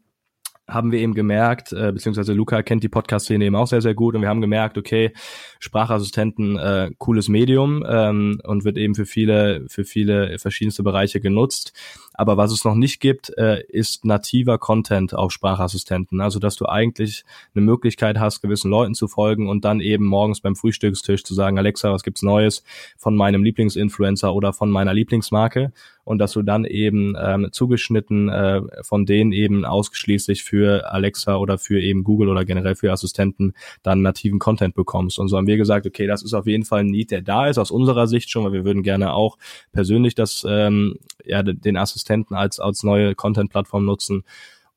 [0.72, 4.14] haben wir eben gemerkt, äh, beziehungsweise Luca kennt die Podcast-Szene eben auch sehr, sehr gut
[4.14, 5.12] und wir haben gemerkt, okay,
[5.59, 11.72] Sprachassistenten, äh, cooles Medium ähm, und wird eben für viele, für viele verschiedenste Bereiche genutzt.
[12.20, 16.20] Aber was es noch nicht gibt, äh, ist nativer Content auf Sprachassistenten.
[16.20, 20.42] Also, dass du eigentlich eine Möglichkeit hast, gewissen Leuten zu folgen und dann eben morgens
[20.42, 22.62] beim Frühstückstisch zu sagen, Alexa, was gibt's Neues
[22.98, 25.72] von meinem Lieblingsinfluencer oder von meiner Lieblingsmarke?
[26.04, 31.56] Und dass du dann eben ähm, zugeschnitten äh, von denen eben ausschließlich für Alexa oder
[31.56, 35.18] für eben Google oder generell für Assistenten dann nativen Content bekommst.
[35.18, 37.46] Und so haben wir gesagt, okay, das ist auf jeden Fall ein Need, der da
[37.46, 39.38] ist, aus unserer Sicht schon, weil wir würden gerne auch
[39.72, 44.25] persönlich das, ähm, ja, den Assistenten Assistenten als, als neue Content-Plattform nutzen.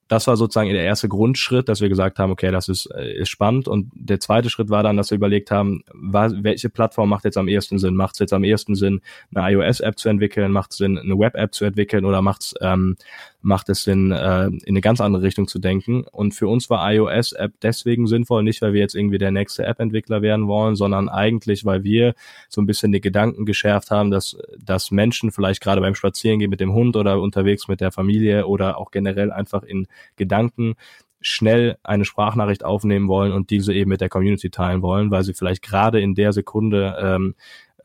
[0.10, 3.30] Das war sozusagen der erste Grundschritt, dass wir gesagt haben, okay, das ist, äh, ist
[3.30, 3.68] spannend.
[3.68, 7.38] Und der zweite Schritt war dann, dass wir überlegt haben, was, welche Plattform macht jetzt
[7.38, 7.96] am ehesten Sinn?
[7.96, 9.02] Macht es jetzt am ehesten Sinn,
[9.34, 10.52] eine iOS-App zu entwickeln?
[10.52, 12.06] Macht es Sinn, eine Web-App zu entwickeln?
[12.06, 12.98] Oder macht es ähm,
[13.44, 16.04] macht es Sinn, äh, in eine ganz andere Richtung zu denken.
[16.12, 20.22] Und für uns war iOS-App deswegen sinnvoll, nicht weil wir jetzt irgendwie der nächste App-Entwickler
[20.22, 22.16] werden wollen, sondern eigentlich, weil wir
[22.50, 26.62] so ein bisschen die Gedanken geschärft haben, dass, dass Menschen vielleicht gerade beim Spazierengehen mit
[26.62, 30.76] dem Hund oder unterwegs mit der Familie oder auch generell einfach in Gedanken
[31.20, 35.34] schnell eine Sprachnachricht aufnehmen wollen und diese eben mit der Community teilen wollen, weil sie
[35.34, 37.36] vielleicht gerade in der Sekunde ähm,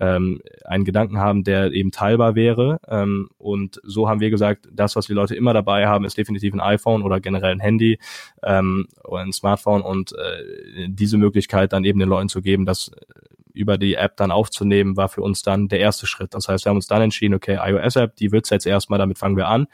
[0.01, 2.81] ähm, einen Gedanken haben, der eben teilbar wäre.
[2.89, 6.55] Ähm, und so haben wir gesagt, das, was die Leute immer dabei haben, ist definitiv
[6.55, 7.99] ein iPhone oder generell ein Handy
[8.43, 12.91] ähm, oder ein Smartphone und äh, diese Möglichkeit dann eben den Leuten zu geben, das
[13.59, 16.33] über die App dann aufzunehmen, war für uns dann der erste Schritt.
[16.33, 19.37] Das heißt, wir haben uns dann entschieden, okay, iOS-App, die wird's jetzt erstmal, damit fangen
[19.37, 19.67] wir an.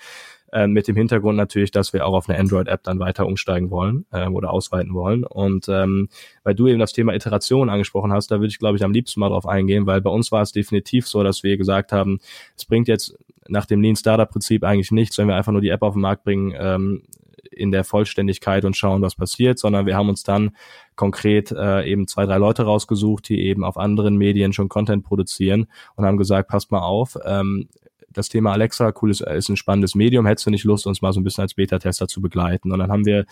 [0.54, 4.06] Äh, mit dem Hintergrund natürlich, dass wir auch auf eine Android-App dann weiter umsteigen wollen
[4.12, 5.24] äh, oder ausweiten wollen.
[5.24, 6.08] Und ähm,
[6.44, 9.18] weil du eben das Thema Iteration angesprochen hast, da würde ich, glaube ich, am liebsten
[9.18, 12.20] mal drauf eingehen, weil bei uns war es definitiv so, dass wir gesagt haben,
[12.56, 15.70] es bringt jetzt nach dem Lean Startup Prinzip eigentlich nichts, wenn wir einfach nur die
[15.70, 17.02] App auf den Markt bringen, ähm,
[17.50, 20.52] in der Vollständigkeit und schauen, was passiert, sondern wir haben uns dann
[20.94, 25.66] konkret äh, eben zwei, drei Leute rausgesucht, die eben auf anderen Medien schon Content produzieren
[25.96, 27.68] und haben gesagt, passt mal auf, ähm,
[28.16, 31.20] das Thema Alexa, cooles, ist ein spannendes Medium, hättest du nicht Lust, uns mal so
[31.20, 32.72] ein bisschen als Beta-Tester zu begleiten?
[32.72, 33.26] Und dann haben wir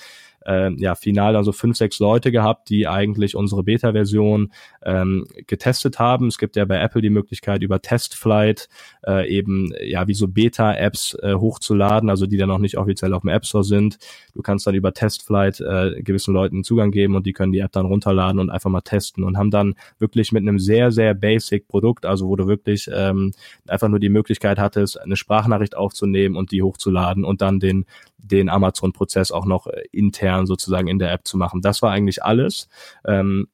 [0.47, 4.53] äh, ja final dann so fünf, sechs Leute gehabt, die eigentlich unsere Beta-Version
[4.85, 6.29] ähm, getestet haben.
[6.29, 8.69] Es gibt ja bei Apple die Möglichkeit, über Testflight
[9.07, 13.23] äh, eben ja wie so Beta-Apps äh, hochzuladen, also die dann noch nicht offiziell auf
[13.23, 13.99] dem App Store sind.
[14.35, 17.73] Du kannst dann über Testflight äh, gewissen Leuten Zugang geben und die können die App
[17.73, 21.69] dann runterladen und einfach mal testen und haben dann wirklich mit einem sehr, sehr basic
[21.69, 23.33] Produkt, also wo du wirklich ähm,
[23.67, 27.87] einfach nur die Möglichkeit hattest, eine Sprachnachricht aufzunehmen und die hochzuladen und dann den
[28.23, 31.61] den Amazon-Prozess auch noch äh, intern sozusagen in der App zu machen.
[31.61, 32.69] Das war eigentlich alles.
[33.07, 33.49] Ähm,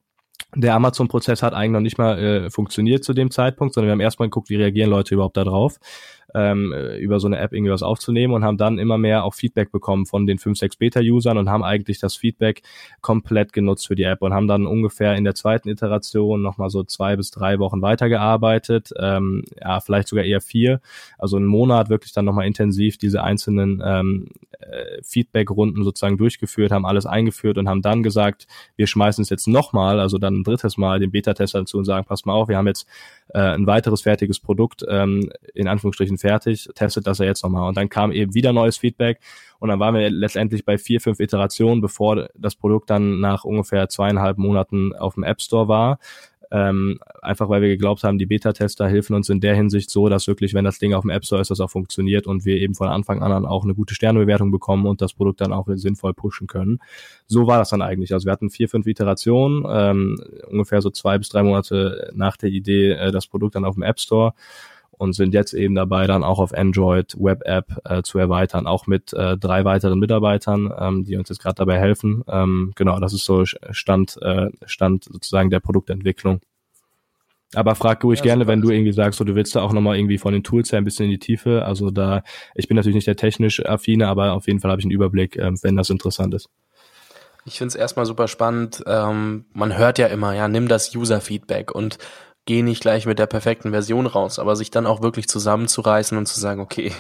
[0.55, 4.01] der Amazon-Prozess hat eigentlich noch nicht mal äh, funktioniert zu dem Zeitpunkt, sondern wir haben
[4.01, 5.79] erstmal geguckt, wie reagieren Leute überhaupt da drauf
[6.35, 10.07] ähm, über so eine App irgendwie aufzunehmen und haben dann immer mehr auch Feedback bekommen
[10.07, 12.63] von den 5, 6 Beta-Usern und haben eigentlich das Feedback
[13.01, 16.83] komplett genutzt für die App und haben dann ungefähr in der zweiten Iteration nochmal so
[16.85, 20.81] zwei bis drei Wochen weitergearbeitet, ähm, ja, vielleicht sogar eher vier,
[21.19, 26.87] also einen Monat wirklich dann nochmal intensiv diese einzelnen ähm, äh, Feedback-Runden sozusagen durchgeführt, haben
[26.87, 30.77] alles eingeführt und haben dann gesagt, wir schmeißen es jetzt nochmal, also dann ein drittes
[30.77, 32.87] Mal den Beta-Tester dazu und sagen, pass mal auf, wir haben jetzt
[33.29, 37.69] äh, ein weiteres fertiges Produkt, ähm, in Anführungsstrichen fertig, testet das er jetzt nochmal.
[37.69, 39.21] Und dann kam eben wieder neues Feedback
[39.59, 43.89] und dann waren wir letztendlich bei vier, fünf Iterationen, bevor das Produkt dann nach ungefähr
[43.89, 45.99] zweieinhalb Monaten auf dem App Store war.
[46.51, 50.27] Ähm, einfach weil wir geglaubt haben, die Beta-Tester helfen uns in der Hinsicht so, dass
[50.27, 52.75] wirklich, wenn das Ding auf dem App Store ist, das auch funktioniert und wir eben
[52.75, 56.47] von Anfang an auch eine gute Sternebewertung bekommen und das Produkt dann auch sinnvoll pushen
[56.47, 56.79] können.
[57.27, 58.15] So war das dann eigentlich.
[58.15, 62.49] Also wir hatten vier, fünf Iterationen, ähm, ungefähr so zwei bis drei Monate nach der
[62.49, 64.33] Idee, äh, das Produkt dann auf dem App Store
[64.99, 68.87] und sind jetzt eben dabei, dann auch auf Android Web App äh, zu erweitern, auch
[68.87, 72.25] mit äh, drei weiteren Mitarbeitern, ähm, die uns jetzt gerade dabei helfen.
[72.29, 76.41] Ähm, genau, das ist so Stand, äh, Stand sozusagen der Produktentwicklung.
[77.55, 79.97] Aber frag ruhig ja, gerne, wenn du irgendwie sagst, so, du willst da auch nochmal
[79.97, 81.65] irgendwie von den Tools her ein bisschen in die Tiefe.
[81.65, 82.23] Also da,
[82.55, 85.37] ich bin natürlich nicht der technisch affine, aber auf jeden Fall habe ich einen Überblick,
[85.37, 86.51] äh, wenn das interessant ist.
[87.47, 88.85] Ich finde es erstmal super spannend.
[88.87, 91.97] Ähm, man hört ja immer, ja, nimm das User-Feedback und
[92.49, 96.25] geh nicht gleich mit der perfekten Version raus, aber sich dann auch wirklich zusammenzureißen und
[96.25, 96.95] zu sagen, okay,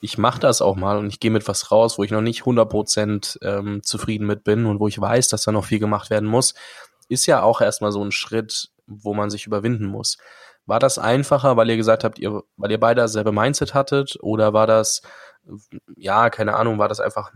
[0.00, 2.44] ich mache das auch mal und ich gehe mit was raus, wo ich noch nicht
[2.44, 6.26] 100% ähm, zufrieden mit bin und wo ich weiß, dass da noch viel gemacht werden
[6.26, 6.54] muss,
[7.10, 10.16] ist ja auch erstmal so ein Schritt, wo man sich überwinden muss.
[10.64, 14.54] War das einfacher, weil ihr gesagt habt, ihr, weil ihr beide dasselbe Mindset hattet oder
[14.54, 15.02] war das,
[15.96, 17.34] ja, keine Ahnung, war das einfach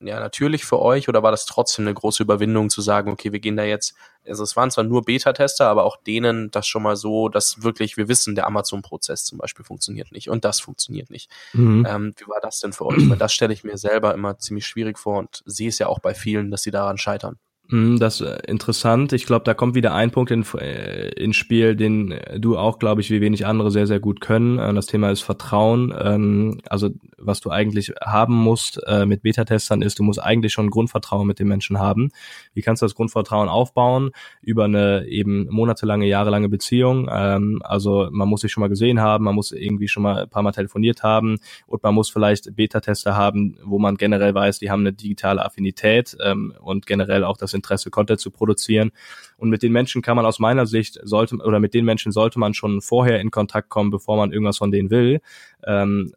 [0.00, 3.40] ja natürlich für euch oder war das trotzdem eine große Überwindung zu sagen, okay, wir
[3.40, 3.94] gehen da jetzt,
[4.26, 7.96] also es waren zwar nur Beta-Tester, aber auch denen das schon mal so, dass wirklich
[7.96, 11.30] wir wissen, der Amazon-Prozess zum Beispiel funktioniert nicht und das funktioniert nicht.
[11.52, 11.86] Mhm.
[11.88, 13.08] Ähm, wie war das denn für euch?
[13.08, 15.98] Weil das stelle ich mir selber immer ziemlich schwierig vor und sehe es ja auch
[15.98, 17.38] bei vielen, dass sie daran scheitern.
[17.70, 19.12] Mhm, das ist äh, interessant.
[19.12, 23.02] Ich glaube, da kommt wieder ein Punkt in, äh, ins Spiel, den du auch, glaube
[23.02, 24.58] ich, wie wenig andere sehr, sehr gut können.
[24.58, 25.94] Äh, das Thema ist Vertrauen.
[25.98, 31.26] Ähm, also was du eigentlich haben musst mit Beta-Testern ist, du musst eigentlich schon Grundvertrauen
[31.26, 32.10] mit den Menschen haben.
[32.54, 34.12] Wie kannst du das Grundvertrauen aufbauen?
[34.40, 37.08] Über eine eben monatelange, jahrelange Beziehung.
[37.10, 40.28] Ähm, also man muss sich schon mal gesehen haben, man muss irgendwie schon mal ein
[40.30, 44.70] paar Mal telefoniert haben und man muss vielleicht Beta-Tester haben, wo man generell weiß, die
[44.70, 48.90] haben eine digitale Affinität ähm, und generell auch das Interesse, Content zu produzieren.
[49.36, 52.38] Und mit den Menschen kann man aus meiner Sicht sollte oder mit den Menschen sollte
[52.38, 55.20] man schon vorher in Kontakt kommen, bevor man irgendwas von denen will.
[55.66, 56.12] Ähm,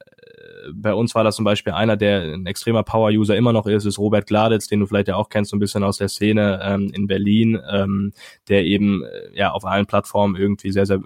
[0.73, 3.99] bei uns war das zum Beispiel einer, der ein extremer Power-User immer noch ist, ist
[3.99, 6.91] Robert Gladitz, den du vielleicht ja auch kennst, so ein bisschen aus der Szene ähm,
[6.93, 8.13] in Berlin, ähm,
[8.47, 11.01] der eben äh, ja auf allen Plattformen irgendwie sehr, sehr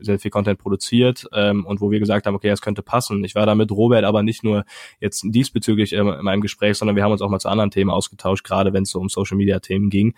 [0.00, 3.24] sehr viel Content produziert ähm, und wo wir gesagt haben, okay, das könnte passen.
[3.24, 4.64] Ich war da mit Robert aber nicht nur
[5.00, 7.90] jetzt diesbezüglich ähm, in meinem Gespräch, sondern wir haben uns auch mal zu anderen Themen
[7.90, 10.14] ausgetauscht, gerade wenn es so um Social Media Themen ging.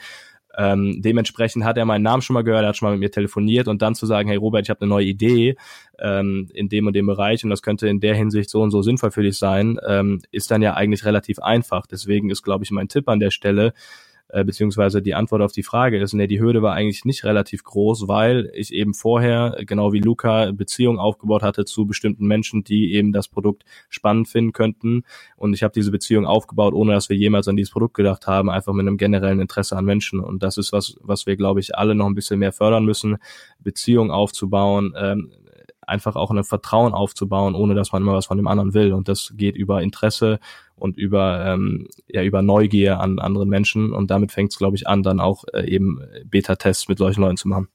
[0.57, 3.11] Ähm, dementsprechend hat er meinen Namen schon mal gehört, er hat schon mal mit mir
[3.11, 5.57] telefoniert und dann zu sagen, hey Robert, ich habe eine neue Idee
[5.99, 8.83] ähm, in dem und dem Bereich und das könnte in der Hinsicht so und so
[8.83, 11.87] sinnvoll für dich sein, ähm, ist dann ja eigentlich relativ einfach.
[11.87, 13.75] Deswegen ist, glaube ich, mein Tipp an der Stelle,
[14.33, 17.65] äh, beziehungsweise die Antwort auf die Frage ist, nee, die Hürde war eigentlich nicht relativ
[17.65, 22.95] groß, weil ich eben vorher, genau wie Luca, Beziehungen aufgebaut hatte zu bestimmten Menschen, die
[22.95, 25.03] eben das Produkt spannend finden könnten.
[25.37, 28.51] Und ich habe diese Beziehung aufgebaut, ohne dass wir jemals an dieses Produkt gedacht haben,
[28.51, 30.21] einfach mit einem generellen Interesse an Menschen.
[30.21, 33.17] Und das ist was, was wir, glaube ich, alle noch ein bisschen mehr fördern müssen,
[33.59, 35.33] Beziehungen aufzubauen, ähm,
[35.91, 38.93] einfach auch ein Vertrauen aufzubauen, ohne dass man immer was von dem anderen will.
[38.93, 40.39] Und das geht über Interesse
[40.81, 43.93] und über ähm, ja über Neugier an anderen Menschen.
[43.93, 47.37] Und damit fängt es, glaube ich, an, dann auch äh, eben Beta-Tests mit solchen Leuten
[47.37, 47.69] zu machen.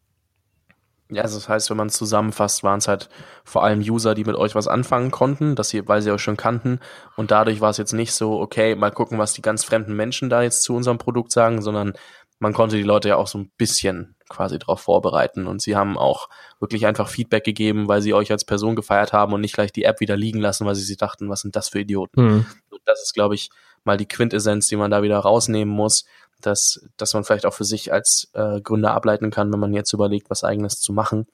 [1.11, 3.09] Ja, also das heißt, wenn man es zusammenfasst, waren es halt
[3.43, 6.37] vor allem User, die mit euch was anfangen konnten, dass sie, weil sie euch schon
[6.37, 6.79] kannten.
[7.15, 10.31] Und dadurch war es jetzt nicht so, okay, mal gucken, was die ganz fremden Menschen
[10.31, 11.93] da jetzt zu unserem Produkt sagen, sondern
[12.39, 15.47] man konnte die Leute ja auch so ein bisschen quasi darauf vorbereiten.
[15.47, 19.33] Und sie haben auch wirklich einfach Feedback gegeben, weil sie euch als Person gefeiert haben
[19.33, 21.69] und nicht gleich die App wieder liegen lassen, weil sie sich dachten, was sind das
[21.69, 22.21] für Idioten.
[22.21, 22.45] Mhm.
[22.69, 23.49] Und das ist, glaube ich,
[23.83, 26.05] mal die Quintessenz, die man da wieder rausnehmen muss,
[26.41, 29.93] dass, dass man vielleicht auch für sich als äh, Gründer ableiten kann, wenn man jetzt
[29.93, 31.27] überlegt, was eigenes zu machen.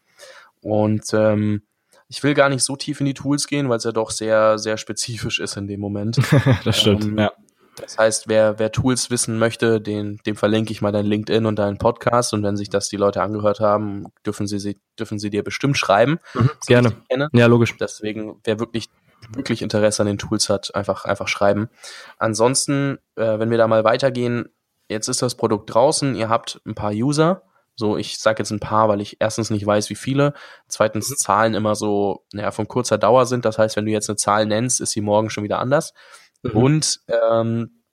[0.61, 1.63] Und ähm,
[2.07, 4.59] ich will gar nicht so tief in die Tools gehen, weil es ja doch sehr,
[4.59, 6.19] sehr spezifisch ist in dem Moment.
[6.65, 7.31] das stimmt, ähm, ja.
[7.77, 11.57] Das heißt, wer, wer Tools wissen möchte, den, dem verlinke ich mal dein LinkedIn und
[11.57, 12.33] deinen Podcast.
[12.33, 16.19] Und wenn sich das die Leute angehört haben, dürfen sie, dürfen sie dir bestimmt schreiben.
[16.33, 17.29] Mhm, gerne.
[17.33, 17.75] Ja, logisch.
[17.79, 18.89] Deswegen, wer wirklich,
[19.33, 21.69] wirklich Interesse an den Tools hat, einfach, einfach schreiben.
[22.17, 24.49] Ansonsten, äh, wenn wir da mal weitergehen,
[24.89, 27.43] jetzt ist das Produkt draußen, ihr habt ein paar User
[27.75, 30.33] so, ich sage jetzt ein paar, weil ich erstens nicht weiß, wie viele.
[30.67, 31.15] Zweitens mhm.
[31.15, 33.45] Zahlen immer so, naja, von kurzer Dauer sind.
[33.45, 35.93] Das heißt, wenn du jetzt eine Zahl nennst, ist sie morgen schon wieder anders.
[36.43, 36.51] Mhm.
[36.51, 37.83] Und ähm,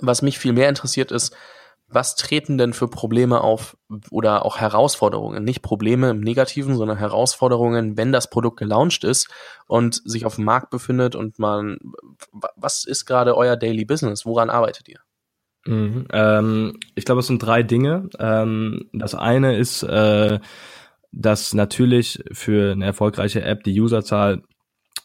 [0.00, 1.34] was mich viel mehr interessiert ist,
[1.94, 3.76] was treten denn für Probleme auf
[4.10, 5.44] oder auch Herausforderungen?
[5.44, 9.28] Nicht Probleme im Negativen, sondern Herausforderungen, wenn das Produkt gelauncht ist
[9.66, 11.78] und sich auf dem Markt befindet und man,
[12.56, 14.24] was ist gerade euer Daily Business?
[14.24, 15.00] Woran arbeitet ihr?
[15.66, 18.08] Mhm, ähm, ich glaube, es sind drei Dinge.
[18.18, 20.40] Ähm, das eine ist, äh,
[21.12, 24.42] dass natürlich für eine erfolgreiche App die Userzahl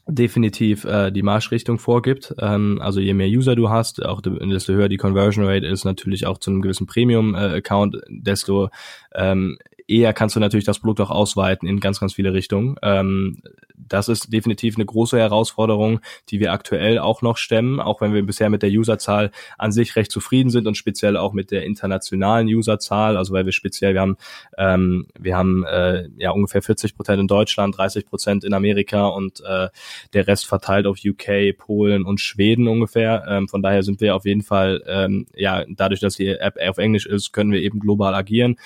[0.08, 2.34] definitiv äh, die Marschrichtung vorgibt.
[2.40, 6.26] Ähm, also je mehr User du hast, auch desto höher die Conversion Rate ist natürlich
[6.26, 8.70] auch zu einem gewissen Premium-Account, äh, desto
[9.14, 12.76] ähm, eher kannst du natürlich das Produkt auch ausweiten in ganz, ganz viele Richtungen.
[12.82, 13.42] Ähm,
[13.76, 18.26] das ist definitiv eine große Herausforderung, die wir aktuell auch noch stemmen, auch wenn wir
[18.26, 22.48] bisher mit der Userzahl an sich recht zufrieden sind und speziell auch mit der internationalen
[22.48, 24.18] Userzahl, also weil wir speziell, wir haben,
[24.58, 29.42] ähm, wir haben äh, ja ungefähr 40 Prozent in Deutschland, 30 Prozent in Amerika und
[29.42, 29.70] äh,
[30.14, 33.26] der Rest verteilt auf UK, Polen und Schweden ungefähr.
[33.28, 36.78] Ähm, von daher sind wir auf jeden Fall, ähm, ja, dadurch, dass die App auf
[36.78, 38.58] Englisch ist, können wir eben global agieren.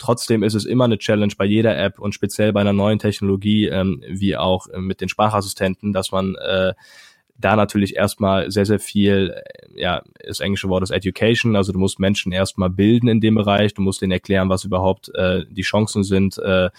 [0.00, 3.66] Trotzdem ist es immer eine Challenge bei jeder App und speziell bei einer neuen Technologie,
[3.66, 6.72] ähm, wie auch äh, mit den Sprachassistenten, dass man äh,
[7.36, 11.78] da natürlich erstmal sehr, sehr viel, äh, ja, das englische Wort ist Education, also du
[11.78, 15.62] musst Menschen erstmal bilden in dem Bereich, du musst denen erklären, was überhaupt äh, die
[15.62, 16.70] Chancen sind, äh,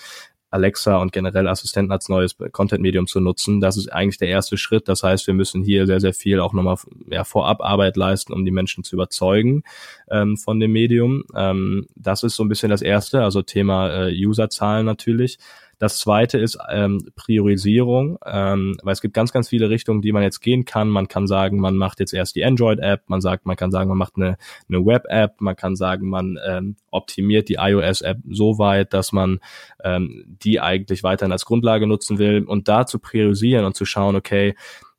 [0.52, 3.62] Alexa und generell Assistenten als neues Content-Medium zu nutzen.
[3.62, 4.88] Das ist eigentlich der erste Schritt.
[4.88, 6.76] Das heißt, wir müssen hier sehr, sehr viel auch nochmal
[7.08, 9.64] ja, vorab Arbeit leisten, um die Menschen zu überzeugen
[10.10, 11.24] ähm, von dem Medium.
[11.36, 15.40] Ähm, das ist so ein bisschen das erste, also Thema äh, Userzahlen natürlich.
[15.82, 20.22] Das zweite ist ähm, Priorisierung, ähm, weil es gibt ganz, ganz viele Richtungen, die man
[20.22, 20.90] jetzt gehen kann.
[20.90, 23.98] Man kann sagen, man macht jetzt erst die Android-App, man sagt, man kann sagen, man
[23.98, 24.38] macht eine,
[24.70, 29.40] eine Web-App, man kann sagen, man ähm, optimiert die iOS-App so weit, dass man
[29.84, 32.44] ähm, die eigentlich weiterhin als Grundlage nutzen will.
[32.44, 34.54] Und da zu priorisieren und zu schauen, okay,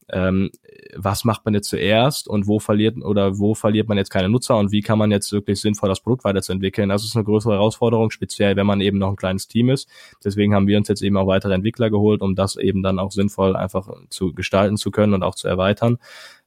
[0.08, 0.50] ähm,
[0.96, 4.56] was macht man jetzt zuerst und wo verliert oder wo verliert man jetzt keine Nutzer
[4.56, 6.88] und wie kann man jetzt wirklich sinnvoll das Produkt weiterzuentwickeln.
[6.88, 9.88] Das ist eine größere Herausforderung, speziell wenn man eben noch ein kleines Team ist.
[10.24, 13.12] Deswegen haben wir uns jetzt eben auch weitere Entwickler geholt, um das eben dann auch
[13.12, 15.98] sinnvoll einfach zu gestalten zu können und auch zu erweitern.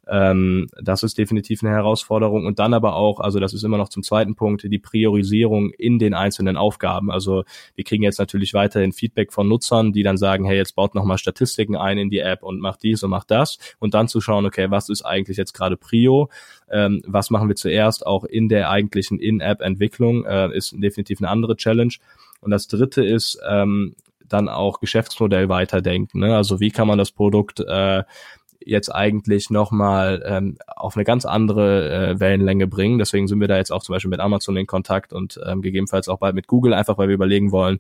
[0.08, 2.46] Ähm, das ist definitiv eine Herausforderung.
[2.46, 6.00] Und dann aber auch, also das ist immer noch zum zweiten Punkt, die Priorisierung in
[6.00, 7.12] den einzelnen Aufgaben.
[7.12, 7.44] Also
[7.76, 11.18] wir kriegen jetzt natürlich weiterhin Feedback von Nutzern, die dann sagen, hey, jetzt baut nochmal
[11.18, 13.58] Statistiken ein in die App und macht dies und macht das.
[13.80, 16.30] Und dann zu schauen, okay, was ist eigentlich jetzt gerade Prio?
[16.70, 20.26] Ähm, was machen wir zuerst auch in der eigentlichen In-App-Entwicklung?
[20.26, 21.94] Äh, ist definitiv eine andere Challenge.
[22.42, 23.96] Und das dritte ist, ähm,
[24.28, 26.20] dann auch Geschäftsmodell weiterdenken.
[26.20, 26.36] Ne?
[26.36, 28.04] Also wie kann man das Produkt äh,
[28.64, 33.00] jetzt eigentlich nochmal ähm, auf eine ganz andere äh, Wellenlänge bringen.
[33.00, 36.08] Deswegen sind wir da jetzt auch zum Beispiel mit Amazon in Kontakt und ähm, gegebenenfalls
[36.08, 37.80] auch bald mit Google, einfach weil wir überlegen wollen,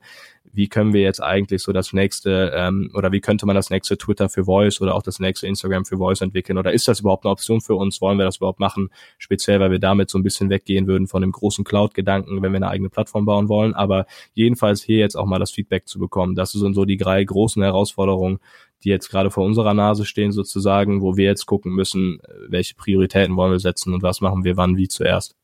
[0.56, 3.98] wie können wir jetzt eigentlich so das nächste ähm, oder wie könnte man das nächste
[3.98, 7.26] Twitter für Voice oder auch das nächste Instagram für Voice entwickeln oder ist das überhaupt
[7.26, 8.00] eine Option für uns?
[8.02, 8.90] Wollen wir das überhaupt machen?
[9.18, 12.58] Speziell, weil wir damit so ein bisschen weggehen würden von dem großen Cloud-Gedanken, wenn wir
[12.58, 13.74] eine eigene Plattform bauen wollen.
[13.74, 16.36] Aber jedenfalls hier jetzt auch mal das Feedback zu bekommen.
[16.36, 18.40] Das sind so die drei großen Herausforderungen,
[18.86, 23.36] die jetzt gerade vor unserer Nase stehen sozusagen, wo wir jetzt gucken müssen, welche Prioritäten
[23.36, 25.36] wollen wir setzen und was machen wir wann wie zuerst.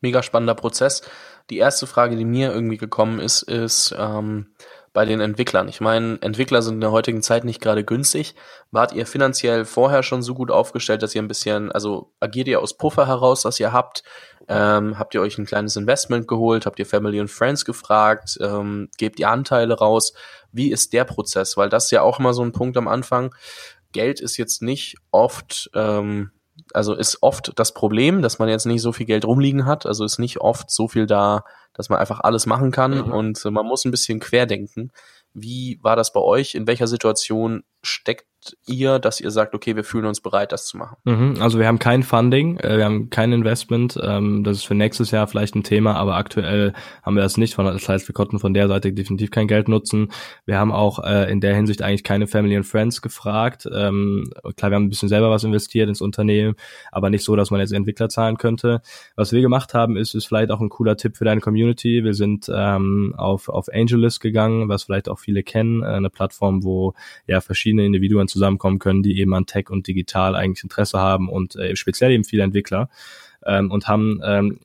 [0.00, 1.02] Mega spannender Prozess.
[1.50, 4.46] Die erste Frage, die mir irgendwie gekommen ist, ist ähm,
[4.92, 5.68] bei den Entwicklern.
[5.68, 8.34] Ich meine, Entwickler sind in der heutigen Zeit nicht gerade günstig.
[8.70, 12.60] Wart ihr finanziell vorher schon so gut aufgestellt, dass ihr ein bisschen, also agiert ihr
[12.60, 14.02] aus Puffer heraus, was ihr habt?
[14.48, 16.66] Ähm, habt ihr euch ein kleines Investment geholt?
[16.66, 18.38] Habt ihr Family und Friends gefragt?
[18.40, 20.12] Ähm, gebt ihr Anteile raus?
[20.50, 21.56] Wie ist der Prozess?
[21.56, 23.34] Weil das ist ja auch immer so ein Punkt am Anfang.
[23.92, 26.32] Geld ist jetzt nicht oft, ähm,
[26.74, 29.86] also ist oft das Problem, dass man jetzt nicht so viel Geld rumliegen hat.
[29.86, 33.12] Also ist nicht oft so viel da, dass man einfach alles machen kann mhm.
[33.12, 34.92] und man muss ein bisschen querdenken.
[35.34, 36.54] Wie war das bei euch?
[36.54, 38.26] In welcher Situation steckt
[38.66, 40.96] ihr, dass ihr sagt, okay, wir fühlen uns bereit, das zu machen?
[41.04, 43.98] Mhm, also wir haben kein Funding, äh, wir haben kein Investment.
[44.02, 47.56] Ähm, das ist für nächstes Jahr vielleicht ein Thema, aber aktuell haben wir das nicht.
[47.56, 50.10] Das heißt, wir konnten von der Seite definitiv kein Geld nutzen.
[50.44, 53.68] Wir haben auch äh, in der Hinsicht eigentlich keine Family and Friends gefragt.
[53.72, 56.56] Ähm, klar, wir haben ein bisschen selber was investiert ins Unternehmen,
[56.90, 58.82] aber nicht so, dass man jetzt Entwickler zahlen könnte.
[59.14, 62.02] Was wir gemacht haben, ist, ist vielleicht auch ein cooler Tipp für deine Community.
[62.04, 66.64] Wir sind ähm, auf, auf AngelList gegangen, was vielleicht auch viele kennen, äh, eine Plattform,
[66.64, 66.94] wo
[67.26, 71.56] ja verschiedene Individuen zusammenkommen können, die eben an Tech und Digital eigentlich Interesse haben und
[71.56, 72.88] äh, speziell eben viele Entwickler
[73.44, 74.58] ähm, und haben ähm,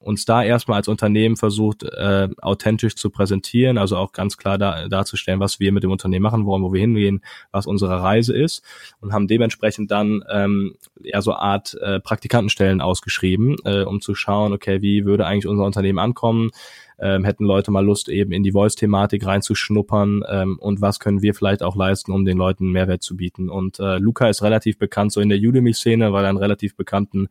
[0.00, 4.88] uns da erstmal als Unternehmen versucht, äh, authentisch zu präsentieren, also auch ganz klar da,
[4.88, 8.62] darzustellen, was wir mit dem Unternehmen machen wollen, wo wir hingehen, was unsere Reise ist
[9.00, 14.52] und haben dementsprechend dann ähm, ja so Art äh, Praktikantenstellen ausgeschrieben, äh, um zu schauen,
[14.52, 16.52] okay, wie würde eigentlich unser Unternehmen ankommen,
[17.00, 21.34] ähm, hätten Leute mal Lust, eben in die Voice-Thematik reinzuschnuppern ähm, und was können wir
[21.34, 23.50] vielleicht auch leisten, um den Leuten Mehrwert zu bieten.
[23.50, 27.28] Und äh, Luca ist relativ bekannt so in der Udemy-Szene, weil er einen relativ bekannten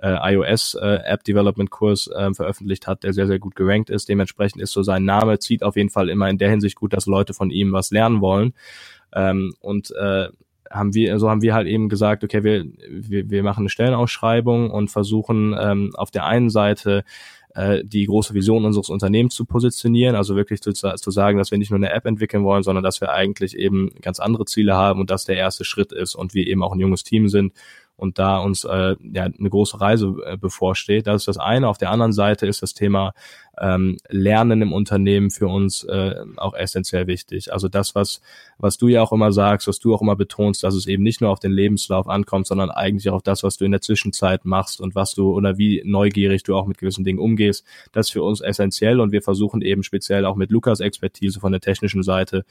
[0.00, 4.08] äh, iOS-App-Development-Kurs äh, äh, veröffentlicht hat, der sehr, sehr gut gerankt ist.
[4.08, 7.06] Dementsprechend ist so sein Name, zieht auf jeden Fall immer in der Hinsicht gut, dass
[7.06, 8.54] Leute von ihm was lernen wollen.
[9.14, 10.28] Ähm, und äh,
[10.70, 14.70] haben wir, so haben wir halt eben gesagt, okay, wir, wir, wir machen eine Stellenausschreibung
[14.70, 17.04] und versuchen ähm, auf der einen Seite
[17.54, 21.58] äh, die große Vision unseres Unternehmens zu positionieren, also wirklich zu, zu sagen, dass wir
[21.58, 25.00] nicht nur eine App entwickeln wollen, sondern dass wir eigentlich eben ganz andere Ziele haben
[25.00, 27.52] und dass der erste Schritt ist und wir eben auch ein junges Team sind
[27.96, 31.06] und da uns äh, ja eine große Reise äh, bevorsteht.
[31.06, 31.68] Das ist das eine.
[31.68, 33.12] Auf der anderen Seite ist das Thema
[33.60, 37.52] ähm, Lernen im Unternehmen für uns äh, auch essentiell wichtig.
[37.52, 38.20] Also das, was,
[38.58, 41.20] was du ja auch immer sagst, was du auch immer betonst, dass es eben nicht
[41.20, 44.44] nur auf den Lebenslauf ankommt, sondern eigentlich auch auf das, was du in der Zwischenzeit
[44.44, 47.64] machst und was du oder wie neugierig du auch mit gewissen Dingen umgehst.
[47.92, 51.52] Das ist für uns essentiell und wir versuchen eben speziell auch mit Lukas Expertise von
[51.52, 52.44] der technischen Seite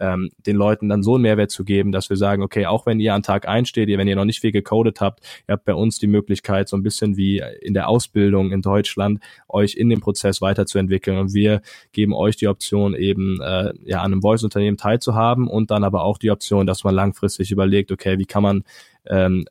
[0.00, 3.00] ähm, den Leuten dann so einen Mehrwert zu geben, dass wir sagen, okay, auch wenn
[3.00, 5.74] ihr an Tag einsteht, ihr, wenn ihr noch nicht viel gecodet habt, ihr habt bei
[5.74, 10.00] uns die Möglichkeit, so ein bisschen wie in der Ausbildung in Deutschland, euch in dem
[10.00, 11.18] Prozess weiterzuentwickeln.
[11.18, 11.60] Und wir
[11.92, 16.18] geben euch die Option, eben äh, ja an einem Voice-Unternehmen teilzuhaben und dann aber auch
[16.18, 18.64] die Option, dass man langfristig überlegt, okay, wie kann man
[19.06, 19.46] ähm,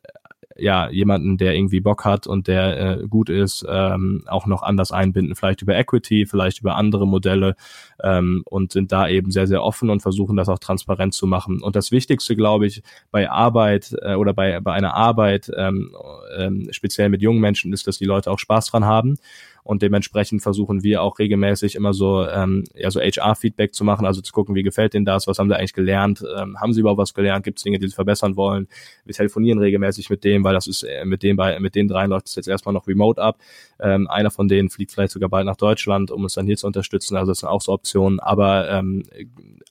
[0.58, 4.92] ja jemanden, der irgendwie Bock hat und der äh, gut ist, ähm, auch noch anders
[4.92, 7.56] einbinden, vielleicht über Equity, vielleicht über andere Modelle
[8.02, 11.60] ähm, und sind da eben sehr, sehr offen und versuchen das auch transparent zu machen.
[11.62, 15.94] Und das Wichtigste, glaube ich, bei Arbeit äh, oder bei, bei einer Arbeit, ähm,
[16.36, 19.18] ähm, speziell mit jungen Menschen, ist, dass die Leute auch Spaß dran haben
[19.66, 24.20] und dementsprechend versuchen wir auch regelmäßig immer so ähm, ja so HR-Feedback zu machen, also
[24.20, 27.00] zu gucken, wie gefällt denen das, was haben sie eigentlich gelernt, ähm, haben sie überhaupt
[27.00, 28.68] was gelernt, gibt es Dinge, die sie verbessern wollen.
[29.04, 32.10] Wir telefonieren regelmäßig mit dem, weil das ist äh, mit dem bei mit den dreien
[32.10, 33.38] läuft es jetzt erstmal noch remote ab.
[33.80, 36.66] Ähm, einer von denen fliegt vielleicht sogar bald nach Deutschland, um uns dann hier zu
[36.66, 37.16] unterstützen.
[37.16, 38.20] Also das sind auch so Optionen.
[38.20, 39.04] Aber ähm,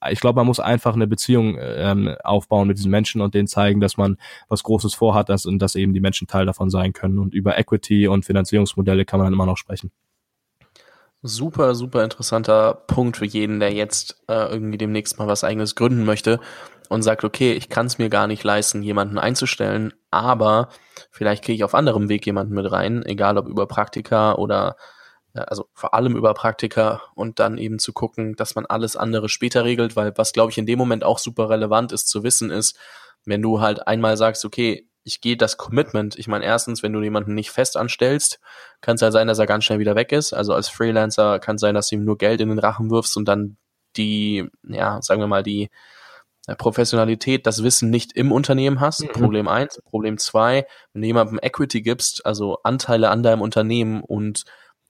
[0.09, 3.79] ich glaube, man muss einfach eine Beziehung ähm, aufbauen mit diesen Menschen und denen zeigen,
[3.79, 4.17] dass man
[4.49, 7.19] was Großes vorhat dass, und dass eben die Menschen Teil davon sein können.
[7.19, 9.84] Und über Equity und Finanzierungsmodelle kann man dann immer noch sprechen.
[11.27, 16.05] Super, super interessanter Punkt für jeden, der jetzt äh, irgendwie demnächst mal was eigenes gründen
[16.05, 16.39] möchte
[16.87, 20.69] und sagt, okay, ich kann es mir gar nicht leisten, jemanden einzustellen, aber
[21.09, 24.75] vielleicht kriege ich auf anderem Weg jemanden mit rein, egal ob über Praktika oder
[25.33, 29.27] äh, also vor allem über Praktika und dann eben zu gucken, dass man alles andere
[29.27, 32.51] später regelt, weil was glaube ich in dem Moment auch super relevant ist zu wissen
[32.51, 32.77] ist,
[33.25, 36.17] wenn du halt einmal sagst, okay, ich gehe das Commitment.
[36.17, 38.39] Ich meine, erstens, wenn du jemanden nicht fest anstellst,
[38.81, 40.33] kann es halt sein, dass er ganz schnell wieder weg ist.
[40.33, 43.15] Also als Freelancer kann es sein, dass du ihm nur Geld in den Rachen wirfst
[43.15, 43.57] und dann
[43.97, 45.69] die, ja, sagen wir mal, die
[46.47, 49.03] äh, Professionalität, das Wissen nicht im Unternehmen hast.
[49.03, 49.09] Mhm.
[49.09, 49.79] Problem eins.
[49.85, 54.43] Problem zwei, wenn du jemandem Equity gibst, also Anteile an deinem Unternehmen und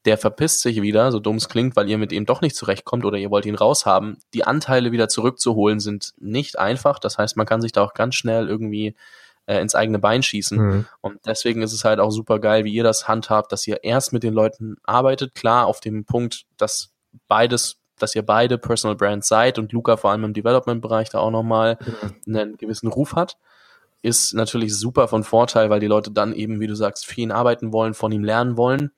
[0.06, 3.04] der verpisst sich wieder, so dumm es klingt, weil ihr mit ihm doch nicht zurechtkommt
[3.04, 4.20] oder ihr wollt ihn raushaben.
[4.34, 7.00] Die Anteile wieder zurückzuholen sind nicht einfach.
[7.00, 8.96] Das heißt, man kann sich da auch ganz schnell irgendwie
[9.46, 10.58] äh, ins eigene Bein schießen.
[10.58, 10.86] Mhm.
[11.02, 14.14] Und deswegen ist es halt auch super geil, wie ihr das handhabt, dass ihr erst
[14.14, 15.36] mit den Leuten arbeitet.
[15.36, 16.92] Klar, auf dem Punkt, dass
[17.28, 21.32] beides dass ihr beide Personal Brands seid und Luca vor allem im Development-Bereich da auch
[21.32, 21.78] nochmal
[22.26, 22.36] mhm.
[22.36, 23.38] einen gewissen Ruf hat,
[24.02, 27.32] ist natürlich super von Vorteil, weil die Leute dann eben, wie du sagst, für ihn
[27.32, 28.92] arbeiten wollen, von ihm lernen wollen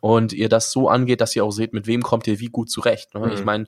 [0.00, 2.70] und ihr das so angeht, dass ihr auch seht, mit wem kommt ihr wie gut
[2.70, 3.14] zurecht.
[3.14, 3.20] Ne?
[3.20, 3.32] Mhm.
[3.32, 3.66] Ich meine,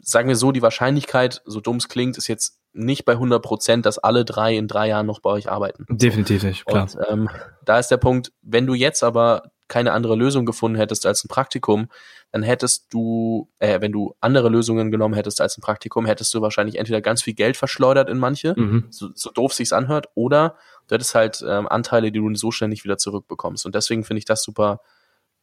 [0.00, 3.86] sagen wir so, die Wahrscheinlichkeit, so dumm es klingt, ist jetzt nicht bei 100 Prozent,
[3.86, 5.86] dass alle drei in drei Jahren noch bei euch arbeiten.
[5.88, 6.82] Definitiv nicht, klar.
[6.82, 7.30] Und, ähm,
[7.64, 11.28] da ist der Punkt, wenn du jetzt aber keine andere Lösung gefunden hättest als ein
[11.28, 11.88] Praktikum,
[12.32, 16.40] dann hättest du, äh, wenn du andere Lösungen genommen hättest als ein Praktikum, hättest du
[16.40, 18.86] wahrscheinlich entweder ganz viel Geld verschleudert in manche, mhm.
[18.90, 20.56] so, so doof sich's anhört, oder
[20.88, 23.66] du hättest halt ähm, Anteile, die du so schnell nicht wieder zurückbekommst.
[23.66, 24.80] Und deswegen finde ich das super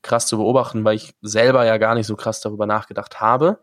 [0.01, 3.59] krass zu beobachten, weil ich selber ja gar nicht so krass darüber nachgedacht habe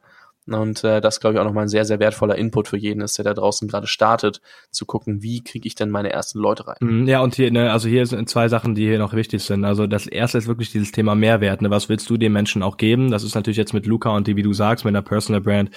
[0.49, 3.17] Und äh, das, glaube ich, auch nochmal ein sehr, sehr wertvoller Input für jeden ist,
[3.17, 4.41] der da draußen gerade startet,
[4.71, 6.77] zu gucken, wie kriege ich denn meine ersten Leute rein.
[6.81, 9.65] Mhm, ja, und hier, ne, also hier sind zwei Sachen, die hier noch wichtig sind.
[9.65, 11.63] Also das erste ist wirklich dieses Thema Mehrwert.
[11.63, 11.71] Ne?
[11.71, 13.13] Was willst du den Menschen auch geben?
[13.13, 15.71] Das ist natürlich jetzt mit Luca und die, wie du sagst, mit einer Personal Brand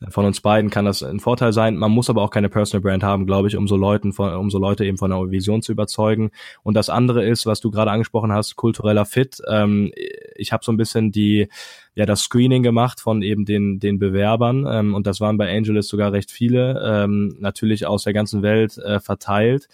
[0.00, 1.76] äh, von uns beiden kann das ein Vorteil sein.
[1.76, 4.50] Man muss aber auch keine Personal Brand haben, glaube ich, um so Leuten von, um
[4.50, 6.30] so Leute eben von einer Vision zu überzeugen.
[6.62, 9.40] Und das andere ist, was du gerade angesprochen hast, kultureller Fit.
[9.48, 9.92] Ähm,
[10.36, 11.48] ich habe so ein bisschen die
[11.94, 15.88] ja das Screening gemacht von eben den den Bewerbern ähm, und das waren bei Angelis
[15.88, 19.68] sogar recht viele, ähm, natürlich aus der ganzen Welt äh, verteilt.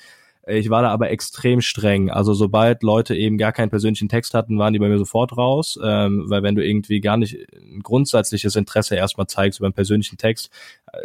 [0.49, 2.09] Ich war da aber extrem streng.
[2.09, 5.77] Also sobald Leute eben gar keinen persönlichen Text hatten, waren die bei mir sofort raus,
[5.83, 10.19] ähm, weil wenn du irgendwie gar nicht ein grundsätzliches Interesse erstmal zeigst über einen persönlichen
[10.19, 10.51] Text,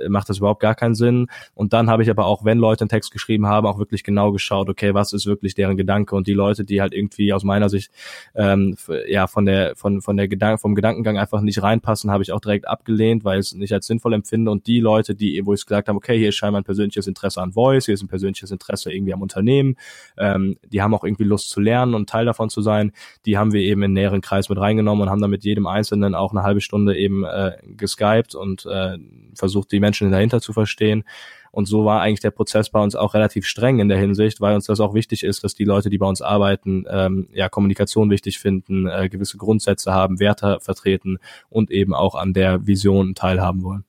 [0.09, 1.27] macht das überhaupt gar keinen Sinn.
[1.53, 4.31] Und dann habe ich aber auch, wenn Leute einen Text geschrieben haben, auch wirklich genau
[4.31, 7.69] geschaut, okay, was ist wirklich deren Gedanke und die Leute, die halt irgendwie aus meiner
[7.69, 7.91] Sicht
[8.35, 8.75] ähm,
[9.07, 12.41] ja von der von von der Gedank vom Gedankengang einfach nicht reinpassen, habe ich auch
[12.41, 14.51] direkt abgelehnt, weil ich es nicht als sinnvoll empfinde.
[14.51, 17.41] Und die Leute, die wo ich gesagt habe, okay, hier ist scheinbar ein persönliches Interesse
[17.41, 19.75] an Voice, hier ist ein persönliches Interesse irgendwie am Unternehmen.
[20.17, 22.91] Ähm, die haben auch irgendwie Lust zu lernen und Teil davon zu sein.
[23.25, 26.15] Die haben wir eben in näheren Kreis mit reingenommen und haben dann mit jedem Einzelnen
[26.15, 28.97] auch eine halbe Stunde eben äh, geskypt und äh,
[29.35, 31.03] versucht, die Menschen dahinter zu verstehen.
[31.51, 34.55] Und so war eigentlich der Prozess bei uns auch relativ streng in der Hinsicht, weil
[34.55, 38.09] uns das auch wichtig ist, dass die Leute, die bei uns arbeiten, ähm, ja Kommunikation
[38.09, 41.19] wichtig finden, äh, gewisse Grundsätze haben, Werte vertreten
[41.49, 43.83] und eben auch an der Vision teilhaben wollen.